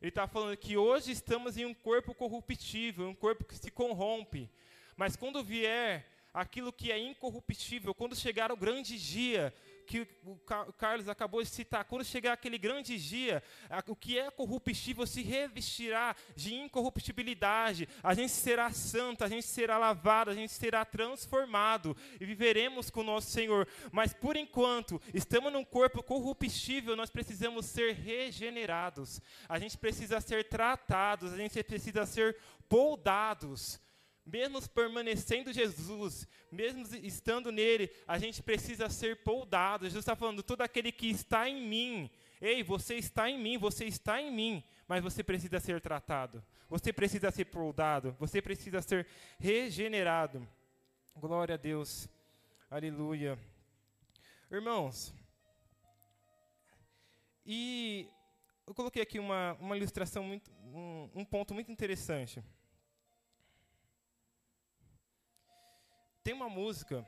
ele 0.00 0.08
está 0.08 0.26
falando 0.26 0.56
que 0.56 0.76
hoje 0.76 1.12
estamos 1.12 1.56
em 1.56 1.64
um 1.64 1.74
corpo 1.74 2.14
corruptível, 2.14 3.08
um 3.08 3.14
corpo 3.14 3.44
que 3.44 3.56
se 3.56 3.70
corrompe. 3.70 4.50
Mas 4.96 5.16
quando 5.16 5.44
vier 5.44 6.06
aquilo 6.32 6.72
que 6.72 6.90
é 6.90 6.98
incorruptível, 6.98 7.94
quando 7.94 8.16
chegar 8.16 8.50
o 8.50 8.56
grande 8.56 8.98
dia, 8.98 9.54
que 9.86 10.06
o 10.24 10.36
Carlos 10.78 11.08
acabou 11.08 11.42
de 11.42 11.48
citar, 11.48 11.84
quando 11.84 12.04
chegar 12.04 12.32
aquele 12.32 12.58
grande 12.58 12.98
dia, 12.98 13.42
o 13.86 13.96
que 13.96 14.18
é 14.18 14.30
corruptível 14.30 15.06
se 15.06 15.22
revestirá 15.22 16.16
de 16.34 16.54
incorruptibilidade, 16.54 17.88
a 18.02 18.14
gente 18.14 18.32
será 18.32 18.70
santo, 18.70 19.24
a 19.24 19.28
gente 19.28 19.46
será 19.46 19.78
lavado, 19.78 20.30
a 20.30 20.34
gente 20.34 20.52
será 20.52 20.84
transformado 20.84 21.96
e 22.20 22.24
viveremos 22.24 22.90
com 22.90 23.00
o 23.00 23.04
nosso 23.04 23.30
Senhor. 23.30 23.68
Mas 23.90 24.12
por 24.12 24.36
enquanto, 24.36 25.00
estamos 25.12 25.52
num 25.52 25.64
corpo 25.64 26.02
corruptível, 26.02 26.96
nós 26.96 27.10
precisamos 27.10 27.66
ser 27.66 27.94
regenerados, 27.94 29.20
a 29.48 29.58
gente 29.58 29.76
precisa 29.76 30.20
ser 30.20 30.48
tratados, 30.48 31.32
a 31.32 31.36
gente 31.36 31.62
precisa 31.62 32.06
ser 32.06 32.36
poldados 32.68 33.80
mesmo 34.24 34.66
permanecendo 34.68 35.52
Jesus, 35.52 36.26
mesmo 36.50 36.84
estando 36.96 37.50
nele, 37.50 37.90
a 38.06 38.18
gente 38.18 38.42
precisa 38.42 38.88
ser 38.88 39.22
poldado. 39.22 39.84
Jesus 39.84 40.02
está 40.02 40.14
falando, 40.14 40.42
todo 40.42 40.62
aquele 40.62 40.92
que 40.92 41.08
está 41.08 41.48
em 41.48 41.66
mim, 41.66 42.10
ei, 42.40 42.62
você 42.62 42.96
está 42.96 43.28
em 43.28 43.38
mim, 43.38 43.58
você 43.58 43.84
está 43.84 44.20
em 44.20 44.30
mim, 44.30 44.64
mas 44.86 45.02
você 45.02 45.22
precisa 45.22 45.58
ser 45.58 45.80
tratado, 45.80 46.42
você 46.68 46.92
precisa 46.92 47.30
ser 47.30 47.46
poldado, 47.46 48.16
você 48.18 48.40
precisa 48.40 48.80
ser 48.80 49.06
regenerado. 49.38 50.46
Glória 51.16 51.54
a 51.56 51.58
Deus, 51.58 52.08
aleluia. 52.70 53.38
Irmãos, 54.50 55.12
e 57.44 58.08
eu 58.66 58.74
coloquei 58.74 59.02
aqui 59.02 59.18
uma, 59.18 59.54
uma 59.60 59.76
ilustração, 59.76 60.22
muito, 60.22 60.50
um, 60.72 61.10
um 61.14 61.24
ponto 61.24 61.52
muito 61.52 61.72
interessante. 61.72 62.42
Tem 66.22 66.32
uma 66.32 66.48
música 66.48 67.04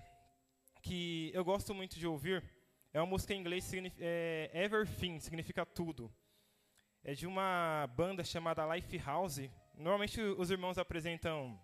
que 0.83 1.31
eu 1.33 1.44
gosto 1.44 1.72
muito 1.72 1.96
de 1.96 2.05
ouvir. 2.05 2.42
É 2.92 2.98
uma 3.00 3.07
música 3.07 3.33
em 3.33 3.38
inglês, 3.38 3.70
é, 4.00 4.50
Everything, 4.53 5.20
significa 5.20 5.64
tudo. 5.64 6.12
É 7.05 7.14
de 7.14 7.24
uma 7.24 7.88
banda 7.94 8.24
chamada 8.24 8.66
Lifehouse. 8.74 9.53
Normalmente 9.72 10.20
os 10.20 10.50
irmãos 10.50 10.79
apresentam 10.79 11.57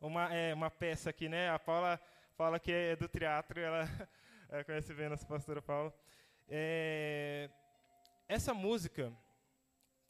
uma, 0.00 0.34
é, 0.34 0.54
uma 0.54 0.70
peça 0.70 1.10
aqui, 1.10 1.28
né? 1.28 1.50
A 1.50 1.58
Paula 1.58 2.00
fala 2.34 2.58
que 2.58 2.72
é 2.72 2.96
do 2.96 3.08
teatro, 3.08 3.60
ela, 3.60 3.86
conhece 4.64 4.94
bem 4.94 5.04
a 5.04 5.10
nossa 5.10 5.26
pastora 5.26 5.60
Paula. 5.60 5.94
É, 6.48 7.50
essa 8.26 8.54
música, 8.54 9.12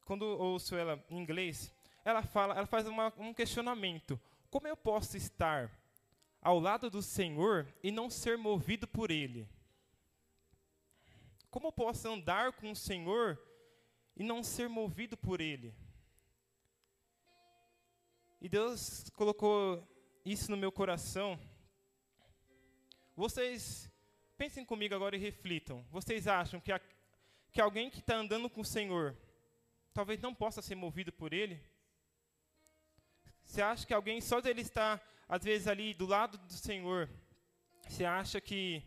quando 0.04 0.22
ouço 0.22 0.76
ela 0.76 1.04
em 1.10 1.18
inglês, 1.18 1.74
ela 2.04 2.22
fala, 2.22 2.54
ela 2.54 2.66
faz 2.66 2.86
uma, 2.86 3.12
um 3.18 3.34
questionamento: 3.34 4.20
como 4.48 4.68
eu 4.68 4.76
posso 4.76 5.16
estar 5.16 5.68
ao 6.40 6.58
lado 6.58 6.88
do 6.88 7.02
Senhor 7.02 7.66
e 7.82 7.90
não 7.90 8.08
ser 8.08 8.36
movido 8.38 8.86
por 8.86 9.10
Ele? 9.10 9.48
Como 11.50 11.72
posso 11.72 12.08
andar 12.08 12.52
com 12.52 12.70
o 12.70 12.76
Senhor 12.76 13.40
e 14.16 14.22
não 14.22 14.42
ser 14.42 14.68
movido 14.68 15.16
por 15.16 15.40
Ele? 15.40 15.74
E 18.40 18.48
Deus 18.48 19.10
colocou 19.10 19.86
isso 20.24 20.50
no 20.50 20.56
meu 20.56 20.70
coração. 20.70 21.38
Vocês 23.16 23.90
pensem 24.36 24.64
comigo 24.64 24.94
agora 24.94 25.16
e 25.16 25.18
reflitam. 25.18 25.84
Vocês 25.90 26.28
acham 26.28 26.60
que, 26.60 26.70
a, 26.70 26.80
que 27.50 27.60
alguém 27.60 27.90
que 27.90 27.98
está 27.98 28.14
andando 28.14 28.48
com 28.48 28.60
o 28.60 28.64
Senhor 28.64 29.16
talvez 29.92 30.20
não 30.20 30.32
possa 30.32 30.62
ser 30.62 30.76
movido 30.76 31.12
por 31.12 31.32
Ele? 31.32 31.60
Você 33.42 33.60
acha 33.60 33.86
que 33.86 33.94
alguém 33.94 34.20
só 34.20 34.40
dele 34.40 34.60
estar 34.60 35.02
às 35.28 35.44
vezes 35.44 35.68
ali 35.68 35.92
do 35.92 36.06
lado 36.06 36.38
do 36.38 36.52
Senhor, 36.52 37.08
você 37.86 38.04
acha 38.04 38.40
que 38.40 38.82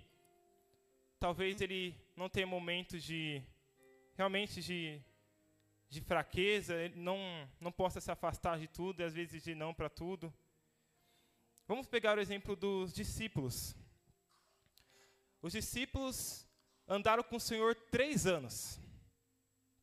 talvez 1.20 1.62
ele 1.62 1.96
não 2.16 2.28
tenha 2.28 2.48
momentos 2.48 3.04
de 3.04 3.44
realmente 4.16 4.62
de, 4.62 5.00
de 5.88 6.02
fraqueza, 6.02 6.76
ele 6.76 7.00
não, 7.00 7.20
não 7.60 7.72
possa 7.72 8.02
se 8.02 8.12
afastar 8.12 8.58
de 8.58 8.68
tudo 8.68 9.02
e 9.02 9.04
às 9.04 9.14
vezes 9.14 9.44
de 9.44 9.54
não 9.54 9.72
para 9.72 9.88
tudo. 9.88 10.34
Vamos 11.68 11.88
pegar 11.88 12.18
o 12.18 12.22
exemplo 12.22 12.56
dos 12.56 12.92
discípulos. 12.92 13.76
Os 15.44 15.54
discípulos 15.54 16.48
andaram 16.88 17.24
com 17.24 17.36
o 17.36 17.40
Senhor 17.40 17.76
três 17.76 18.26
anos. 18.26 18.80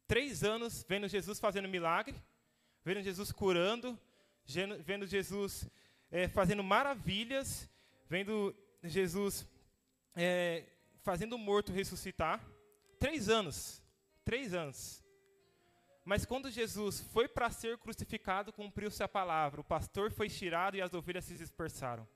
Três 0.09 0.43
anos 0.43 0.85
vendo 0.89 1.07
Jesus 1.07 1.39
fazendo 1.39 1.69
milagre, 1.69 2.21
vendo 2.85 3.01
Jesus 3.01 3.31
curando, 3.31 3.99
vendo 4.85 5.07
Jesus 5.07 5.69
é, 6.11 6.29
fazendo 6.29 6.63
maravilhas, 6.63 7.69
vendo 8.09 8.55
Jesus 8.83 9.47
é, 10.15 10.65
fazendo 11.03 11.35
o 11.35 11.39
morto 11.39 11.73
ressuscitar. 11.73 12.45
Três 12.99 13.29
anos. 13.29 13.83
Três 14.25 14.53
anos. 14.53 15.05
Mas 16.05 16.25
quando 16.25 16.51
Jesus 16.51 17.01
foi 17.13 17.29
para 17.29 17.51
ser 17.51 17.77
crucificado, 17.79 18.53
cumpriu-se 18.53 19.03
a 19.03 19.09
palavra. 19.09 19.61
O 19.61 19.65
pastor 19.65 20.11
foi 20.11 20.29
tirado 20.29 20.77
e 20.77 20.83
as 20.83 20.95
ovelhas 20.95 21.25
se 21.25 21.35
dispersaram. 21.35 22.09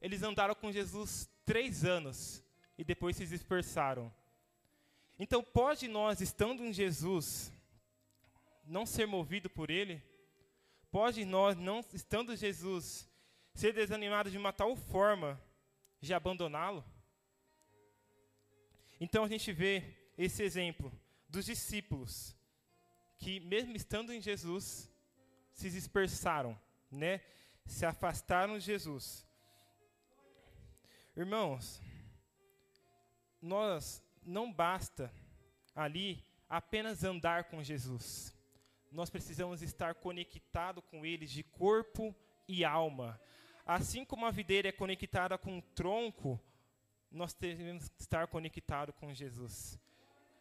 Eles 0.00 0.22
andaram 0.22 0.54
com 0.54 0.72
Jesus 0.72 1.28
três 1.44 1.84
anos 1.84 2.42
e 2.78 2.84
depois 2.84 3.16
se 3.16 3.26
dispersaram. 3.26 4.12
Então, 5.18 5.42
pode 5.42 5.88
nós, 5.88 6.20
estando 6.20 6.62
em 6.62 6.72
Jesus, 6.72 7.52
não 8.66 8.84
ser 8.84 9.06
movido 9.06 9.48
por 9.48 9.70
Ele? 9.70 10.02
Pode 10.96 11.26
nós, 11.26 11.58
não 11.58 11.84
estando 11.92 12.34
Jesus, 12.34 13.06
ser 13.52 13.74
desanimado 13.74 14.30
de 14.30 14.38
uma 14.38 14.50
tal 14.50 14.74
forma 14.74 15.38
de 16.00 16.14
abandoná-lo? 16.14 16.82
Então 18.98 19.22
a 19.22 19.28
gente 19.28 19.52
vê 19.52 19.84
esse 20.16 20.42
exemplo 20.42 20.90
dos 21.28 21.44
discípulos 21.44 22.34
que 23.18 23.40
mesmo 23.40 23.76
estando 23.76 24.10
em 24.10 24.22
Jesus 24.22 24.90
se 25.52 25.68
dispersaram, 25.68 26.58
né? 26.90 27.20
Se 27.66 27.84
afastaram 27.84 28.56
de 28.56 28.64
Jesus. 28.64 29.28
Irmãos, 31.14 31.78
nós 33.42 34.02
não 34.22 34.50
basta 34.50 35.12
ali 35.74 36.24
apenas 36.48 37.04
andar 37.04 37.50
com 37.50 37.62
Jesus 37.62 38.34
nós 38.96 39.10
precisamos 39.10 39.60
estar 39.60 39.94
conectado 39.96 40.80
com 40.80 41.04
Ele 41.04 41.26
de 41.26 41.42
corpo 41.42 42.16
e 42.48 42.64
alma. 42.64 43.20
Assim 43.66 44.06
como 44.06 44.24
a 44.24 44.30
videira 44.30 44.70
é 44.70 44.72
conectada 44.72 45.36
com 45.36 45.58
o 45.58 45.62
tronco, 45.62 46.40
nós 47.12 47.34
devemos 47.34 47.90
estar 47.98 48.26
conectado 48.26 48.94
com 48.94 49.12
Jesus. 49.12 49.78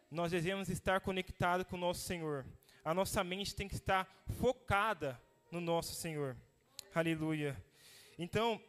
Nós 0.10 0.32
devemos 0.32 0.70
estar 0.70 1.02
conectado 1.02 1.65
com 1.65 1.76
o 1.76 1.80
nosso 1.80 2.00
Senhor. 2.04 2.46
A 2.86 2.94
nossa 2.94 3.26
mente 3.26 3.54
tem 3.54 3.68
que 3.68 3.76
estar 3.76 4.08
focada 4.39 5.22
no 5.52 5.60
nosso 5.60 5.94
Senhor. 5.94 6.38
Aleluia. 6.94 7.62
Então, 8.18 8.62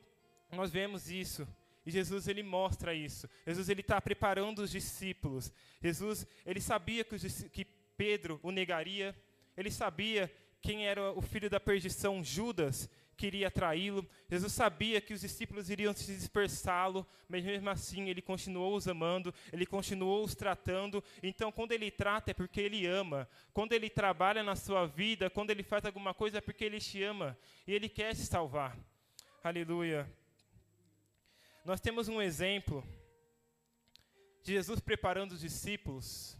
nós 0.51 0.73
vemos 0.73 1.09
isso. 1.09 1.47
E 1.85 1.93
Jesus 1.93 2.27
ele 2.27 2.43
mostra 2.43 2.93
isso. 2.93 3.31
Jesus 3.47 3.69
ele 3.69 3.83
está 3.83 4.01
preparando 4.01 4.63
os 4.63 4.71
discípulos. 4.73 5.53
Jesus 5.81 6.27
ele 6.45 6.61
sabia 6.61 7.05
que, 7.05 7.15
os, 7.15 7.45
que 7.53 7.65
Pedro 7.97 8.39
o 8.43 8.51
negaria. 8.51 9.15
Ele 9.57 9.71
sabia 9.71 10.33
quem 10.61 10.87
era 10.87 11.13
o 11.13 11.23
filho 11.23 11.49
da 11.49 11.61
perdição, 11.61 12.23
Judas, 12.23 12.91
queria 13.17 13.51
traí-lo. 13.51 14.07
Jesus 14.29 14.53
sabia 14.53 15.01
que 15.01 15.15
os 15.15 15.23
discípulos 15.23 15.71
iriam 15.71 15.95
se 15.95 16.15
dispersá-lo, 16.15 17.07
mas 17.29 17.45
mesmo 17.45 17.71
assim 17.71 18.09
ele 18.09 18.21
continuou 18.21 18.77
os 18.77 18.87
amando, 18.87 19.33
ele 19.53 19.65
continuou 19.65 20.25
os 20.25 20.35
tratando. 20.35 21.03
Então, 21.23 21.51
quando 21.51 21.73
ele 21.73 21.91
trata 21.91 22.31
é 22.31 22.35
porque 22.35 22.61
ele 22.61 22.87
ama. 22.87 23.29
Quando 23.53 23.73
ele 23.73 23.89
trabalha 23.89 24.43
na 24.43 24.55
sua 24.55 24.87
vida, 24.87 25.31
quando 25.31 25.51
ele 25.51 25.63
faz 25.63 25.85
alguma 25.85 26.13
coisa 26.13 26.39
é 26.39 26.41
porque 26.41 26.65
ele 26.65 26.79
te 26.79 27.03
ama 27.03 27.39
e 27.67 27.73
ele 27.73 27.89
quer 27.89 28.15
se 28.15 28.27
salvar. 28.27 28.77
Aleluia. 29.43 30.11
Nós 31.65 31.81
temos 31.81 32.09
um 32.09 32.21
exemplo 32.21 32.87
de 34.43 34.53
Jesus 34.53 34.79
preparando 34.79 35.33
os 35.33 35.41
discípulos, 35.41 36.37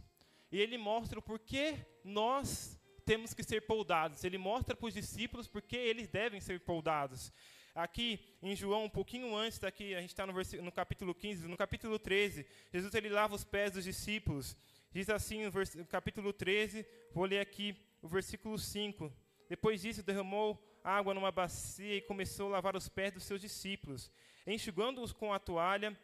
e 0.49 0.61
ele 0.61 0.77
mostra 0.77 1.19
o 1.19 1.21
porquê 1.21 1.75
nós 2.03 2.76
temos 3.07 3.33
que 3.33 3.41
ser 3.41 3.61
poldados. 3.61 4.25
Ele 4.25 4.37
mostra 4.37 4.75
para 4.75 4.85
os 4.85 4.93
discípulos 4.93 5.47
porque 5.47 5.77
eles 5.77 6.09
devem 6.09 6.41
ser 6.41 6.59
poldados. 6.59 7.31
Aqui 7.73 8.19
em 8.41 8.53
João, 8.53 8.83
um 8.83 8.89
pouquinho 8.89 9.33
antes 9.33 9.59
daqui, 9.59 9.95
a 9.95 10.01
gente 10.01 10.09
está 10.09 10.25
no, 10.25 10.33
no, 10.33 10.71
capítulo 10.71 11.15
15, 11.15 11.47
no 11.47 11.55
capítulo 11.55 11.97
13, 11.97 12.45
Jesus 12.73 12.93
ele 12.95 13.07
lava 13.07 13.33
os 13.33 13.45
pés 13.45 13.71
dos 13.71 13.85
discípulos. 13.85 14.57
Diz 14.91 15.09
assim 15.09 15.43
no 15.45 15.85
capítulo 15.85 16.33
13, 16.33 16.85
vou 17.13 17.23
ler 17.23 17.39
aqui 17.39 17.79
o 18.01 18.07
versículo 18.09 18.57
5. 18.57 19.13
Depois 19.47 19.81
disso, 19.81 20.03
derramou 20.03 20.61
água 20.83 21.13
numa 21.13 21.31
bacia 21.31 21.95
e 21.95 22.01
começou 22.01 22.47
a 22.47 22.57
lavar 22.57 22.75
os 22.75 22.89
pés 22.89 23.13
dos 23.13 23.23
seus 23.23 23.39
discípulos. 23.39 24.11
Enxugando-os 24.45 25.13
com 25.13 25.31
a 25.31 25.39
toalha 25.39 25.97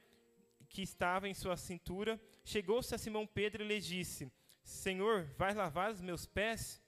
que 0.69 0.81
estava 0.81 1.27
em 1.27 1.33
sua 1.33 1.57
cintura, 1.57 2.21
chegou-se 2.45 2.95
a 2.95 2.97
Simão 2.97 3.27
Pedro 3.27 3.63
e 3.63 3.67
lhe 3.67 3.79
disse: 3.79 4.31
Senhor, 4.63 5.27
vais 5.37 5.55
lavar 5.55 5.91
os 5.91 6.01
meus 6.01 6.25
pés? 6.25 6.82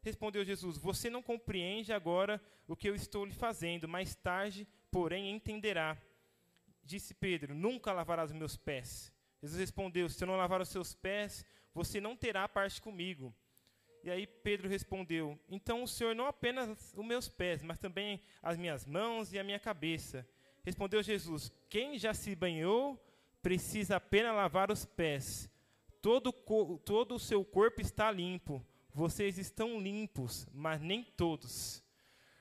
Respondeu 0.00 0.44
Jesus: 0.44 0.78
Você 0.78 1.10
não 1.10 1.22
compreende 1.22 1.92
agora 1.92 2.40
o 2.66 2.76
que 2.76 2.88
eu 2.88 2.94
estou 2.94 3.24
lhe 3.24 3.34
fazendo, 3.34 3.88
mais 3.88 4.14
tarde, 4.14 4.66
porém, 4.90 5.30
entenderá. 5.30 5.96
Disse 6.84 7.14
Pedro: 7.14 7.54
Nunca 7.54 7.92
lavarás 7.92 8.30
os 8.30 8.36
meus 8.36 8.56
pés. 8.56 9.12
Jesus 9.42 9.60
respondeu: 9.60 10.08
Se 10.08 10.22
eu 10.22 10.26
não 10.26 10.36
lavar 10.36 10.60
os 10.60 10.68
seus 10.68 10.94
pés, 10.94 11.44
você 11.74 12.00
não 12.00 12.16
terá 12.16 12.48
parte 12.48 12.80
comigo. 12.80 13.34
E 14.02 14.10
aí 14.10 14.26
Pedro 14.26 14.68
respondeu: 14.68 15.38
Então 15.48 15.82
o 15.82 15.88
Senhor 15.88 16.14
não 16.14 16.26
apenas 16.26 16.94
os 16.94 17.04
meus 17.04 17.28
pés, 17.28 17.62
mas 17.62 17.78
também 17.78 18.22
as 18.42 18.56
minhas 18.56 18.86
mãos 18.86 19.32
e 19.32 19.38
a 19.38 19.44
minha 19.44 19.58
cabeça. 19.58 20.26
Respondeu 20.64 21.02
Jesus: 21.02 21.52
Quem 21.68 21.98
já 21.98 22.14
se 22.14 22.34
banhou 22.36 23.02
precisa 23.42 23.96
apenas 23.96 24.34
lavar 24.34 24.70
os 24.70 24.84
pés. 24.84 25.50
Todo, 26.00 26.32
todo 26.84 27.16
o 27.16 27.18
seu 27.18 27.44
corpo 27.44 27.80
está 27.80 28.10
limpo 28.10 28.64
vocês 28.98 29.38
estão 29.38 29.80
limpos, 29.80 30.44
mas 30.52 30.80
nem 30.80 31.04
todos. 31.04 31.80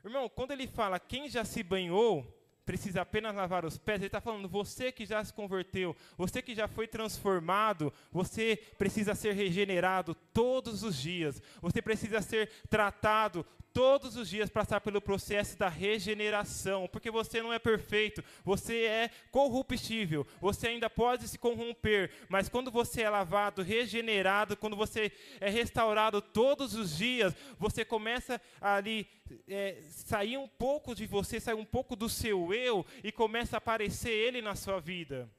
Irmão, 0.04 0.28
quando 0.28 0.52
ele 0.52 0.66
fala 0.66 1.00
quem 1.00 1.30
já 1.30 1.46
se 1.46 1.62
banhou, 1.62 2.26
precisa 2.66 3.02
apenas 3.02 3.36
lavar 3.36 3.64
os 3.64 3.78
pés, 3.78 4.00
ele 4.00 4.08
está 4.08 4.20
falando, 4.20 4.50
você 4.50 4.92
que 4.92 5.06
já 5.06 5.24
se 5.24 5.32
converteu, 5.32 5.96
você 6.18 6.42
que 6.42 6.56
já 6.56 6.68
foi 6.68 6.88
transformado, 6.88 7.94
você 8.12 8.58
precisa 8.76 9.14
ser 9.14 9.34
regenerado 9.34 10.16
todos 10.34 10.82
os 10.82 10.98
dias, 10.98 11.42
você 11.62 11.80
precisa 11.80 12.22
ser 12.24 12.50
tratado 12.70 13.46
todos 13.78 14.16
os 14.16 14.28
dias 14.28 14.50
passar 14.50 14.82
pelo 14.82 15.00
processo 15.00 15.56
da 15.56 15.70
regeneração, 15.70 16.88
porque 16.88 17.12
você 17.12 17.44
não 17.44 17.54
é 17.54 17.60
perfeito, 17.60 18.24
você 18.44 18.86
é 18.86 19.12
corruptível, 19.30 20.26
você 20.42 20.70
ainda 20.70 20.90
pode 20.90 21.28
se 21.28 21.38
corromper, 21.38 22.10
mas 22.28 22.50
quando 22.50 22.72
você 22.72 23.04
é 23.04 23.10
lavado, 23.12 23.62
regenerado, 23.62 24.58
quando 24.58 24.76
você 24.76 25.12
é 25.40 25.48
restaurado 25.52 26.24
todos 26.24 26.74
os 26.74 26.98
dias, 26.98 27.36
você 27.60 27.86
começa 27.86 28.42
ali 28.60 29.08
é, 29.48 29.84
sair 29.84 30.38
um 30.38 30.48
pouco 30.48 30.96
de 30.96 31.06
você, 31.06 31.40
sair 31.40 31.54
um 31.54 31.64
pouco 31.64 31.96
do 31.96 32.10
seu 32.10 32.52
eu 32.52 32.84
e 33.04 33.12
começa 33.12 33.58
a 33.58 33.60
aparecer 33.60 34.10
ele 34.10 34.42
na 34.42 34.56
sua 34.56 34.80
vida. 34.80 35.30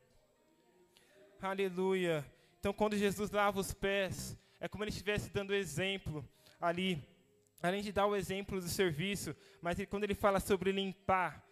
Aleluia. 1.42 2.24
Então, 2.60 2.72
quando 2.72 2.96
Jesus 2.96 3.32
lava 3.32 3.58
os 3.58 3.74
pés, 3.74 4.38
é 4.60 4.68
como 4.68 4.84
ele 4.84 4.92
estivesse 4.92 5.28
dando 5.28 5.52
exemplo 5.52 6.24
ali 6.60 7.17
além 7.62 7.82
de 7.82 7.92
dar 7.92 8.06
o 8.06 8.16
exemplo 8.16 8.60
do 8.60 8.68
serviço, 8.68 9.34
mas 9.60 9.78
ele, 9.78 9.86
quando 9.86 10.04
ele 10.04 10.14
fala 10.14 10.40
sobre 10.40 10.72
limpar, 10.72 11.44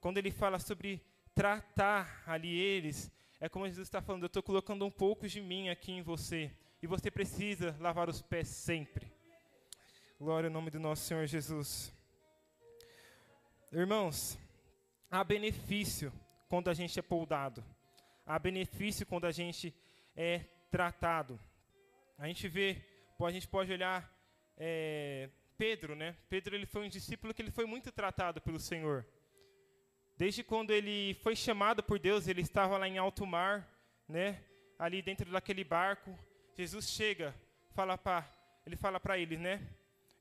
quando 0.00 0.18
ele 0.18 0.30
fala 0.30 0.58
sobre 0.58 1.02
tratar 1.34 2.22
ali 2.26 2.58
eles, 2.58 3.10
é 3.40 3.48
como 3.48 3.66
Jesus 3.66 3.88
está 3.88 4.00
falando, 4.00 4.24
eu 4.24 4.28
estou 4.28 4.42
colocando 4.42 4.84
um 4.84 4.90
pouco 4.90 5.26
de 5.26 5.40
mim 5.40 5.68
aqui 5.68 5.92
em 5.92 6.02
você, 6.02 6.50
e 6.82 6.86
você 6.86 7.10
precisa 7.10 7.76
lavar 7.80 8.08
os 8.08 8.22
pés 8.22 8.48
sempre. 8.48 9.12
Glória 10.18 10.48
ao 10.48 10.52
nome 10.52 10.70
do 10.70 10.78
nosso 10.78 11.04
Senhor 11.04 11.26
Jesus. 11.26 11.92
Irmãos, 13.72 14.38
há 15.10 15.24
benefício 15.24 16.12
quando 16.48 16.68
a 16.68 16.74
gente 16.74 16.98
é 16.98 17.02
poldado, 17.02 17.64
há 18.26 18.38
benefício 18.38 19.06
quando 19.06 19.26
a 19.26 19.30
gente 19.30 19.74
é 20.16 20.40
tratado. 20.70 21.38
A 22.18 22.26
gente 22.26 22.46
vê, 22.48 22.84
a 23.18 23.30
gente 23.30 23.48
pode 23.48 23.72
olhar 23.72 24.10
é, 24.56 25.30
Pedro, 25.60 25.94
né? 25.94 26.16
Pedro 26.30 26.54
ele 26.56 26.64
foi 26.64 26.86
um 26.86 26.88
discípulo 26.88 27.34
que 27.34 27.42
ele 27.42 27.50
foi 27.50 27.66
muito 27.66 27.92
tratado 27.92 28.40
pelo 28.40 28.58
Senhor. 28.58 29.06
Desde 30.16 30.42
quando 30.42 30.70
ele 30.70 31.12
foi 31.22 31.36
chamado 31.36 31.82
por 31.82 31.98
Deus, 31.98 32.26
ele 32.26 32.40
estava 32.40 32.78
lá 32.78 32.88
em 32.88 32.96
alto 32.96 33.26
mar, 33.26 33.68
né? 34.08 34.42
Ali 34.78 35.02
dentro 35.02 35.30
daquele 35.30 35.62
barco, 35.62 36.18
Jesus 36.54 36.88
chega, 36.88 37.34
fala 37.74 37.98
para, 37.98 38.26
ele 38.64 38.74
fala 38.74 38.98
para 38.98 39.18
eles, 39.18 39.38
né? 39.38 39.60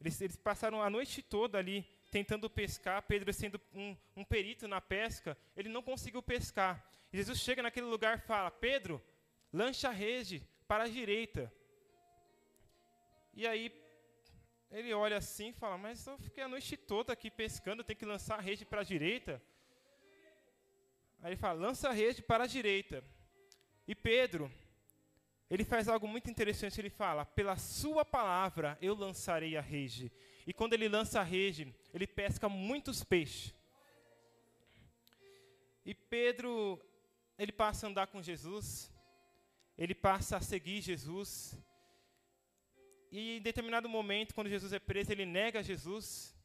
Eles, 0.02 0.20
eles, 0.20 0.36
passaram 0.36 0.84
a 0.84 0.90
noite 0.90 1.22
toda 1.22 1.58
ali 1.58 1.88
tentando 2.12 2.50
pescar. 2.50 3.02
Pedro 3.04 3.32
sendo 3.32 3.62
um, 3.74 3.96
um 4.18 4.26
perito 4.26 4.68
na 4.68 4.82
pesca, 4.82 5.38
ele 5.56 5.70
não 5.70 5.82
conseguiu 5.82 6.22
pescar. 6.22 6.86
Jesus 7.14 7.40
chega 7.40 7.64
naquele 7.64 7.86
lugar 7.86 8.18
e 8.18 8.28
fala: 8.28 8.52
Pedro, 8.52 9.02
lancha 9.54 9.88
a 9.88 9.94
rede 9.94 10.46
para 10.68 10.84
a 10.84 10.90
direita. 10.90 11.50
E 13.34 13.48
aí 13.48 13.70
ele 14.72 14.94
olha 14.94 15.18
assim 15.18 15.50
e 15.50 15.54
fala: 15.54 15.78
Mas 15.78 16.06
eu 16.06 16.18
fiquei 16.18 16.44
a 16.44 16.48
noite 16.48 16.78
toda 16.78 17.14
aqui 17.14 17.32
pescando, 17.32 17.84
tem 17.84 17.96
que 17.96 18.06
lançar 18.06 18.38
a 18.38 18.42
rede 18.42 18.66
para 18.66 18.82
a 18.82 18.84
direita. 18.84 19.42
Aí 21.22 21.30
ele 21.30 21.38
fala: 21.38 21.60
Lança 21.60 21.90
a 21.90 21.94
rede 21.94 22.22
para 22.22 22.44
a 22.44 22.48
direita. 22.48 23.04
E 23.88 23.96
Pedro, 23.96 24.52
ele 25.50 25.66
faz 25.66 25.88
algo 25.88 26.08
muito 26.08 26.30
interessante. 26.30 26.80
Ele 26.80 26.90
fala: 26.90 27.26
Pela 27.26 27.58
sua 27.58 28.06
palavra 28.06 28.78
eu 28.82 28.94
lançarei 28.94 29.58
a 29.58 29.62
rede. 29.62 30.12
E 30.46 30.54
quando 30.54 30.74
ele 30.74 30.88
lança 30.88 31.20
a 31.20 31.24
rede, 31.24 31.74
ele 31.94 32.08
pesca 32.08 32.48
muitos 32.48 33.04
peixes. 33.04 33.54
E 35.86 35.94
Pedro, 35.94 36.80
ele 37.38 37.52
passa 37.52 37.88
a 37.88 37.90
andar 37.90 38.08
com 38.08 38.22
Jesus, 38.22 38.92
ele 39.78 39.96
passa 39.96 40.38
a 40.38 40.42
seguir 40.42 40.82
Jesus, 40.82 41.58
e 43.12 43.38
em 43.38 43.42
determinado 43.42 43.90
momento, 43.90 44.36
quando 44.36 44.50
Jesus 44.50 44.72
é 44.72 44.80
preso, 44.80 45.12
ele 45.12 45.26
nega 45.26 45.64
Jesus. 45.64 46.36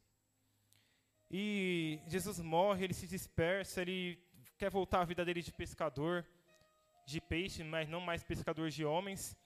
E 1.30 2.00
Jesus 2.06 2.40
morre, 2.40 2.84
ele 2.84 2.94
se 2.94 3.06
dispersa, 3.06 3.82
ele 3.82 4.18
quer 4.56 4.70
voltar 4.70 5.00
à 5.00 5.04
vida 5.04 5.24
dele 5.24 5.42
de 5.42 5.52
pescador 5.52 6.26
de 7.06 7.20
peixe, 7.20 7.62
mas 7.62 7.88
não 7.88 8.00
mais 8.00 8.22
pescador 8.22 8.70
de 8.70 8.84
homens. 8.84 9.36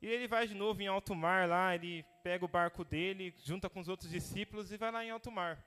E 0.00 0.06
ele 0.06 0.26
vai 0.26 0.46
de 0.46 0.54
novo 0.54 0.80
em 0.82 0.86
alto 0.86 1.14
mar 1.14 1.48
lá, 1.48 1.74
ele 1.74 2.04
pega 2.22 2.44
o 2.44 2.48
barco 2.48 2.84
dele, 2.84 3.34
junta 3.44 3.68
com 3.68 3.80
os 3.80 3.88
outros 3.88 4.10
discípulos 4.10 4.72
e 4.72 4.76
vai 4.76 4.90
lá 4.90 5.04
em 5.04 5.10
alto 5.10 5.30
mar. 5.30 5.64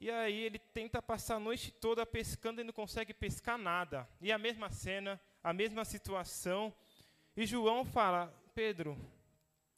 E 0.00 0.10
aí 0.10 0.40
ele 0.40 0.58
tenta 0.58 1.00
passar 1.00 1.36
a 1.36 1.40
noite 1.40 1.70
toda 1.70 2.04
pescando 2.04 2.60
e 2.60 2.64
não 2.64 2.72
consegue 2.72 3.14
pescar 3.14 3.56
nada. 3.56 4.08
E 4.20 4.30
a 4.30 4.38
mesma 4.38 4.70
cena, 4.70 5.20
a 5.42 5.52
mesma 5.52 5.84
situação. 5.84 6.74
E 7.36 7.46
João 7.46 7.84
fala: 7.84 8.28
Pedro, 8.54 8.96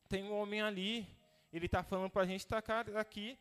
tem 0.08 0.24
um 0.24 0.34
homem 0.34 0.62
ali, 0.62 1.06
ele 1.52 1.66
está 1.66 1.82
falando 1.82 2.10
para 2.10 2.22
a 2.22 2.26
gente 2.26 2.46
tacar 2.46 2.88
aqui 2.96 3.38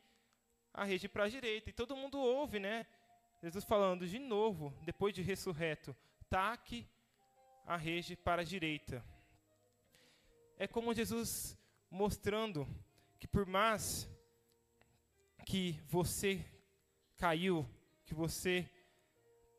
a 0.74 0.84
rede 0.84 1.08
para 1.08 1.24
a 1.24 1.30
direita. 1.30 1.70
E 1.70 1.74
todo 1.74 1.96
mundo 1.96 2.20
ouve, 2.20 2.60
né? 2.60 2.86
Jesus 3.42 3.64
falando 3.64 4.08
de 4.08 4.20
novo, 4.20 4.74
depois 4.84 5.14
de 5.14 5.22
ressurreto, 5.22 5.96
taque 6.30 6.88
a 7.66 7.78
rede 7.78 8.16
para 8.16 8.42
a 8.42 8.46
direita. 8.46 9.04
É 10.58 10.68
como 10.68 10.94
Jesus 10.94 11.58
mostrando 11.90 12.68
que 13.20 13.28
por 13.28 13.46
mais 13.46 14.10
que 15.46 15.80
você 15.88 16.46
caiu, 17.16 17.68
que 18.06 18.14
você 18.14 18.70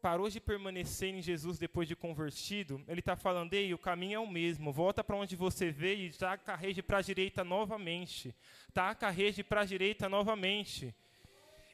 parou 0.01 0.31
de 0.31 0.41
permanecer 0.41 1.15
em 1.15 1.21
Jesus 1.21 1.59
depois 1.59 1.89
de 1.89 1.97
convertido, 1.97 2.83
ele 2.87 3.01
está 3.01 3.17
falando, 3.17 3.53
ei, 3.55 3.75
o 3.75 3.79
caminho 3.79 4.17
é 4.17 4.19
o 4.19 4.27
mesmo, 4.27 4.73
volta 4.73 5.03
para 5.03 5.17
onde 5.17 5.37
você 5.37 5.71
veio 5.71 6.07
e 6.07 6.13
taca 6.13 6.53
a 6.53 6.57
rede 6.57 6.83
para 6.83 6.99
a 6.99 7.03
direita 7.03 7.43
novamente. 7.45 8.35
Taca 8.73 9.09
a 9.09 9.11
rede 9.11 9.43
para 9.43 9.63
a 9.63 9.65
direita 9.65 10.09
novamente. 10.09 10.95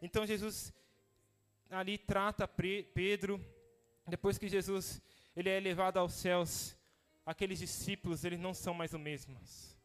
Então 0.01 0.27
Jesus 0.27 0.73
ali 1.71 1.99
trata 1.99 2.49
Pedro, 2.49 3.45
depois 4.07 4.39
que 4.39 4.49
Jesus 4.49 5.03
ele 5.37 5.49
é 5.49 5.61
levado 5.61 5.99
aos 5.99 6.13
céus, 6.13 6.77
aqueles 7.27 7.59
discípulos, 7.59 8.25
eles 8.25 8.39
não 8.39 8.55
são 8.55 8.75
mais 8.75 8.93
os 8.93 9.01
mesmos. 9.01 9.77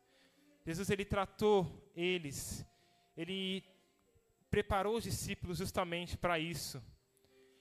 Jesus 0.65 0.89
ele 0.89 1.05
tratou 1.05 1.91
eles, 1.95 2.65
ele 3.17 3.63
preparou 4.49 4.97
os 4.97 5.03
discípulos 5.03 5.57
justamente 5.57 6.17
para 6.17 6.37
isso. 6.37 6.81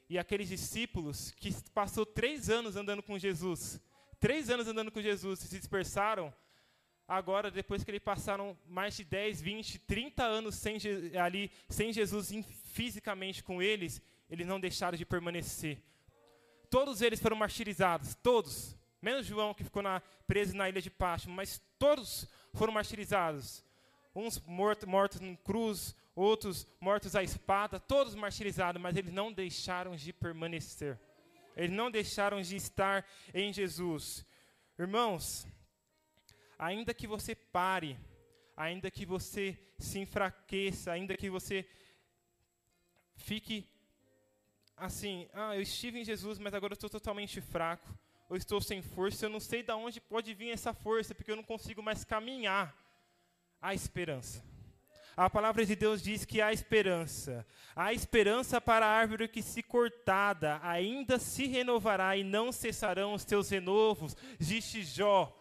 E 0.09 0.18
aqueles 0.18 0.49
discípulos 0.49 1.31
que 1.33 1.53
passou 1.75 2.07
três 2.07 2.49
anos 2.49 2.77
andando 2.77 3.03
com 3.03 3.18
Jesus, 3.18 3.81
três 4.18 4.49
anos 4.49 4.66
andando 4.66 4.90
com 4.90 5.03
Jesus, 5.03 5.40
se 5.40 5.59
dispersaram, 5.59 6.33
agora, 7.07 7.51
depois 7.51 7.85
que 7.85 7.90
eles 7.90 8.03
passaram 8.03 8.57
mais 8.66 8.97
de 8.97 9.05
10, 9.05 9.40
20, 9.42 9.79
30 9.81 10.23
anos 10.25 10.55
sem, 10.55 10.79
ali, 11.21 11.51
sem 11.68 11.92
Jesus 11.92 12.31
fisicamente 12.73 13.42
com 13.42 13.62
eles, 13.62 14.03
eles 14.31 14.47
não 14.47 14.61
deixaram 14.61 14.97
de 14.97 15.05
permanecer. 15.05 15.83
Todos 16.71 17.01
eles 17.01 17.21
foram 17.21 17.37
martirizados, 17.37 18.14
todos. 18.14 18.77
Menos 19.01 19.27
João, 19.27 19.55
que 19.55 19.64
ficou 19.64 19.83
na, 19.83 20.03
preso 20.27 20.57
na 20.57 20.68
ilha 20.68 20.83
de 20.83 20.90
Pástimo, 20.90 21.35
mas 21.35 21.62
todos 21.79 22.27
foram 22.53 22.73
martirizados. 22.73 23.64
Uns 24.14 24.40
mortos, 24.40 24.88
mortos 24.88 25.21
em 25.21 25.37
cruz, 25.37 25.94
outros 26.18 26.66
mortos 26.81 27.14
à 27.14 27.22
espada, 27.22 27.78
todos 27.78 28.14
martirizados, 28.14 28.81
mas 28.81 28.96
eles 28.96 29.12
não 29.12 29.33
deixaram 29.33 29.94
de 29.94 30.12
permanecer. 30.12 30.98
Eles 31.57 31.74
não 31.74 31.90
deixaram 31.90 32.40
de 32.40 32.57
estar 32.57 33.07
em 33.33 33.52
Jesus. 33.52 34.24
Irmãos, 34.78 35.46
ainda 36.59 36.92
que 36.92 37.07
você 37.07 37.35
pare, 37.35 37.98
ainda 38.57 38.90
que 38.90 39.07
você 39.07 39.59
se 39.78 39.98
enfraqueça, 39.98 40.92
ainda 40.92 41.16
que 41.16 41.31
você 41.31 41.68
fique 43.16 43.68
assim, 44.76 45.28
ah, 45.33 45.57
eu 45.57 45.62
estive 45.62 46.00
em 46.00 46.04
Jesus, 46.04 46.38
mas 46.38 46.54
agora 46.54 46.72
eu 46.72 46.76
estou 46.76 46.90
totalmente 46.90 47.40
fraco, 47.40 47.88
eu 48.31 48.37
estou 48.37 48.61
sem 48.61 48.81
força, 48.81 49.26
eu 49.26 49.31
não 49.31 49.40
sei 49.40 49.62
de 49.62 49.72
onde 49.72 50.00
pode 50.00 50.33
vir 50.35 50.50
essa 50.50 50.72
força, 50.72 51.14
porque 51.14 51.31
eu 51.31 51.37
não 51.37 51.42
consigo 51.42 51.83
mais 51.83 52.04
caminhar. 52.04 52.76
Há 53.61 53.74
esperança. 53.74 54.48
A 55.18 55.28
palavra 55.28 55.66
de 55.66 55.74
Deus 55.74 56.00
diz 56.00 56.24
que 56.24 56.40
há 56.40 56.52
esperança. 56.52 57.44
Há 57.74 57.92
esperança 57.92 58.61
para 58.61 58.87
a 58.87 58.88
árvore 58.88 59.26
que, 59.26 59.42
se 59.42 59.64
cortada, 59.64 60.61
ainda 60.62 61.18
se 61.18 61.44
renovará 61.44 62.16
e 62.16 62.22
não 62.22 62.52
cessarão 62.52 63.14
os 63.14 63.24
teus 63.24 63.50
renovos, 63.50 64.16
disse 64.38 64.85
Jó. 64.85 65.37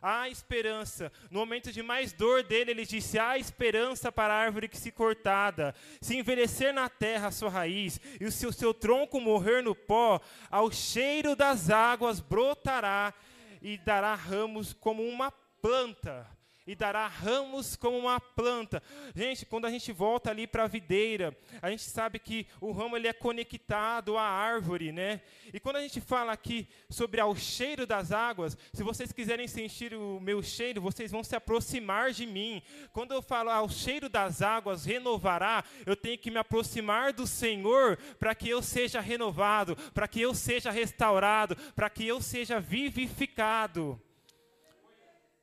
Há 0.00 0.30
esperança. 0.30 1.12
No 1.30 1.40
momento 1.40 1.70
de 1.70 1.82
mais 1.82 2.10
dor 2.10 2.42
dele, 2.42 2.70
ele 2.70 2.86
disse: 2.86 3.18
há 3.18 3.36
esperança 3.36 4.10
para 4.10 4.32
a 4.32 4.38
árvore 4.38 4.66
que 4.66 4.78
se 4.78 4.90
cortada. 4.90 5.74
Se 6.00 6.16
envelhecer 6.16 6.72
na 6.72 6.88
terra 6.88 7.28
a 7.28 7.30
sua 7.30 7.50
raiz, 7.50 8.00
e 8.18 8.24
o 8.24 8.32
seu, 8.32 8.50
seu 8.50 8.72
tronco 8.72 9.20
morrer 9.20 9.62
no 9.62 9.74
pó, 9.74 10.22
ao 10.50 10.72
cheiro 10.72 11.36
das 11.36 11.68
águas 11.68 12.18
brotará 12.18 13.12
e 13.60 13.76
dará 13.76 14.14
ramos 14.14 14.72
como 14.72 15.06
uma 15.06 15.30
planta 15.60 16.37
e 16.68 16.74
dará 16.74 17.06
ramos 17.06 17.74
como 17.74 17.96
uma 17.96 18.20
planta. 18.20 18.82
Gente, 19.14 19.46
quando 19.46 19.64
a 19.64 19.70
gente 19.70 19.90
volta 19.90 20.30
ali 20.30 20.46
para 20.46 20.64
a 20.64 20.68
videira, 20.68 21.34
a 21.62 21.70
gente 21.70 21.82
sabe 21.82 22.18
que 22.18 22.46
o 22.60 22.72
ramo 22.72 22.94
ele 22.94 23.08
é 23.08 23.12
conectado 23.14 24.18
à 24.18 24.22
árvore, 24.22 24.92
né? 24.92 25.22
E 25.50 25.58
quando 25.58 25.76
a 25.76 25.80
gente 25.80 25.98
fala 25.98 26.30
aqui 26.30 26.68
sobre 26.90 27.22
ao 27.22 27.34
cheiro 27.34 27.86
das 27.86 28.12
águas, 28.12 28.54
se 28.74 28.82
vocês 28.82 29.12
quiserem 29.12 29.48
sentir 29.48 29.94
o 29.94 30.20
meu 30.20 30.42
cheiro, 30.42 30.82
vocês 30.82 31.10
vão 31.10 31.24
se 31.24 31.34
aproximar 31.34 32.10
de 32.10 32.26
mim. 32.26 32.62
Quando 32.92 33.12
eu 33.12 33.22
falo 33.22 33.48
ao 33.48 33.70
cheiro 33.70 34.10
das 34.10 34.42
águas 34.42 34.84
renovará, 34.84 35.64
eu 35.86 35.96
tenho 35.96 36.18
que 36.18 36.30
me 36.30 36.36
aproximar 36.36 37.14
do 37.14 37.26
Senhor 37.26 37.96
para 38.18 38.34
que 38.34 38.46
eu 38.46 38.60
seja 38.60 39.00
renovado, 39.00 39.74
para 39.94 40.06
que 40.06 40.20
eu 40.20 40.34
seja 40.34 40.70
restaurado, 40.70 41.56
para 41.74 41.88
que 41.88 42.06
eu 42.06 42.20
seja 42.20 42.60
vivificado. 42.60 43.98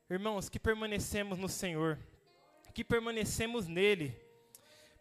Irmãos, 0.07 0.49
que 0.49 0.59
permanecemos 0.59 1.39
no 1.39 1.49
Senhor, 1.49 1.97
que 2.75 2.83
permanecemos 2.83 3.65
nele, 3.65 4.15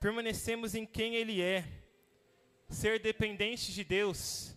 permanecemos 0.00 0.74
em 0.74 0.86
quem 0.86 1.14
Ele 1.14 1.42
é. 1.42 1.62
Ser 2.70 2.98
dependente 2.98 3.70
de 3.70 3.84
Deus 3.84 4.56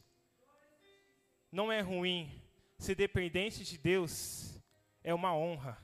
não 1.51 1.69
é 1.69 1.81
ruim, 1.81 2.41
ser 2.77 2.95
dependente 2.95 3.65
de 3.65 3.77
Deus 3.77 4.57
é 5.03 5.13
uma 5.13 5.35
honra. 5.35 5.77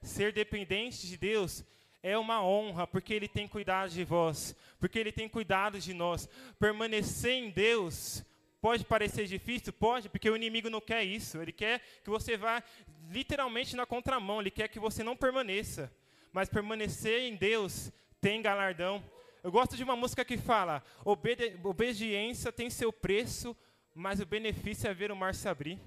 Ser 0.00 0.32
dependente 0.32 1.08
de 1.08 1.16
Deus 1.16 1.64
é 2.00 2.16
uma 2.16 2.40
honra, 2.40 2.86
porque 2.86 3.14
Ele 3.14 3.26
tem 3.26 3.48
cuidado 3.48 3.90
de 3.90 4.04
vós, 4.04 4.54
porque 4.78 4.96
Ele 4.96 5.10
tem 5.10 5.28
cuidado 5.28 5.80
de 5.80 5.92
nós. 5.92 6.28
Permanecer 6.60 7.32
em 7.32 7.50
Deus 7.50 8.24
Pode 8.64 8.82
parecer 8.82 9.26
difícil? 9.26 9.74
Pode, 9.74 10.08
porque 10.08 10.30
o 10.30 10.34
inimigo 10.34 10.70
não 10.70 10.80
quer 10.80 11.04
isso. 11.04 11.36
Ele 11.36 11.52
quer 11.52 11.82
que 12.02 12.08
você 12.08 12.34
vá 12.34 12.62
literalmente 13.10 13.76
na 13.76 13.84
contramão. 13.84 14.40
Ele 14.40 14.50
quer 14.50 14.68
que 14.68 14.80
você 14.80 15.04
não 15.04 15.14
permaneça. 15.14 15.92
Mas 16.32 16.48
permanecer 16.48 17.20
em 17.24 17.36
Deus 17.36 17.92
tem 18.22 18.40
galardão. 18.40 19.04
Eu 19.42 19.52
gosto 19.52 19.76
de 19.76 19.84
uma 19.84 19.94
música 19.94 20.24
que 20.24 20.38
fala: 20.38 20.82
Obede 21.04 21.60
obediência 21.62 22.50
tem 22.50 22.70
seu 22.70 22.90
preço, 22.90 23.54
mas 23.94 24.18
o 24.18 24.24
benefício 24.24 24.88
é 24.88 24.94
ver 24.94 25.12
o 25.12 25.16
mar 25.16 25.34
se 25.34 25.46
abrir. 25.46 25.78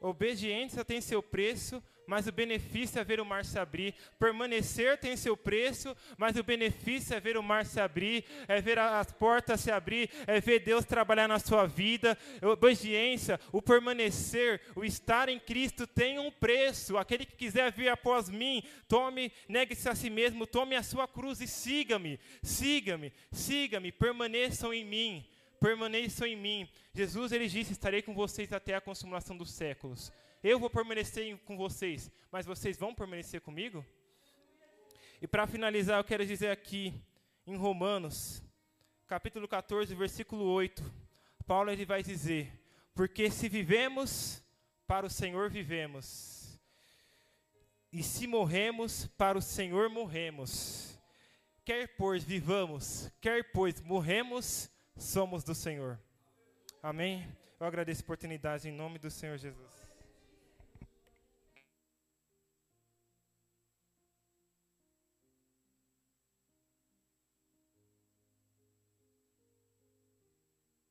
Obediência 0.00 0.82
tem 0.82 1.02
seu 1.02 1.22
preço, 1.22 1.82
mas 2.10 2.26
o 2.26 2.32
benefício 2.32 2.98
é 2.98 3.04
ver 3.04 3.20
o 3.20 3.24
mar 3.24 3.44
se 3.44 3.56
abrir. 3.56 3.94
Permanecer 4.18 4.98
tem 4.98 5.16
seu 5.16 5.36
preço, 5.36 5.96
mas 6.18 6.34
o 6.34 6.42
benefício 6.42 7.14
é 7.14 7.20
ver 7.20 7.36
o 7.36 7.42
mar 7.42 7.64
se 7.64 7.78
abrir, 7.78 8.24
é 8.48 8.60
ver 8.60 8.80
as 8.80 9.12
portas 9.12 9.60
se 9.60 9.70
abrir, 9.70 10.10
é 10.26 10.40
ver 10.40 10.58
Deus 10.58 10.84
trabalhar 10.84 11.28
na 11.28 11.38
sua 11.38 11.66
vida. 11.66 12.18
Obediência, 12.42 13.38
o 13.52 13.62
permanecer, 13.62 14.60
o 14.74 14.84
estar 14.84 15.28
em 15.28 15.38
Cristo 15.38 15.86
tem 15.86 16.18
um 16.18 16.32
preço. 16.32 16.98
Aquele 16.98 17.24
que 17.24 17.36
quiser 17.36 17.70
vir 17.70 17.88
após 17.88 18.28
mim, 18.28 18.64
tome, 18.88 19.30
negue-se 19.48 19.88
a 19.88 19.94
si 19.94 20.10
mesmo, 20.10 20.48
tome 20.48 20.74
a 20.74 20.82
sua 20.82 21.06
cruz 21.06 21.40
e 21.40 21.46
siga-me, 21.46 22.18
siga-me, 22.42 23.12
siga-me, 23.30 23.92
permaneçam 23.92 24.74
em 24.74 24.84
mim 24.84 25.24
permaneçam 25.60 26.26
em 26.26 26.34
mim. 26.34 26.66
Jesus 26.94 27.32
ele 27.32 27.46
disse: 27.46 27.72
"Estarei 27.72 28.00
com 28.00 28.14
vocês 28.14 28.50
até 28.50 28.74
a 28.74 28.80
consumação 28.80 29.36
dos 29.36 29.50
séculos". 29.52 30.10
Eu 30.42 30.58
vou 30.58 30.70
permanecer 30.70 31.36
com 31.40 31.54
vocês, 31.54 32.10
mas 32.32 32.46
vocês 32.46 32.78
vão 32.78 32.94
permanecer 32.94 33.42
comigo? 33.42 33.84
E 35.20 35.28
para 35.28 35.46
finalizar, 35.46 35.98
eu 35.98 36.04
quero 36.04 36.24
dizer 36.24 36.48
aqui 36.48 36.94
em 37.46 37.56
Romanos, 37.56 38.42
capítulo 39.06 39.46
14, 39.46 39.94
versículo 39.94 40.46
8, 40.46 40.82
Paulo 41.46 41.70
ele 41.70 41.84
vai 41.84 42.02
dizer: 42.02 42.50
"Porque 42.94 43.30
se 43.30 43.50
vivemos, 43.50 44.42
para 44.86 45.04
o 45.04 45.10
Senhor 45.10 45.50
vivemos. 45.50 46.58
E 47.92 48.02
se 48.02 48.26
morremos, 48.26 49.06
para 49.18 49.36
o 49.36 49.42
Senhor 49.42 49.90
morremos. 49.90 50.98
Quer 51.66 51.96
pois 51.98 52.24
vivamos, 52.24 53.12
quer 53.20 53.52
pois 53.52 53.78
morremos, 53.82 54.70
somos 54.96 55.44
do 55.44 55.54
Senhor." 55.54 56.00
Amém. 56.82 57.28
Eu 57.60 57.66
agradeço 57.66 58.00
a 58.00 58.04
oportunidade 58.04 58.66
em 58.66 58.72
nome 58.72 58.98
do 58.98 59.10
Senhor 59.10 59.36
Jesus. 59.36 59.79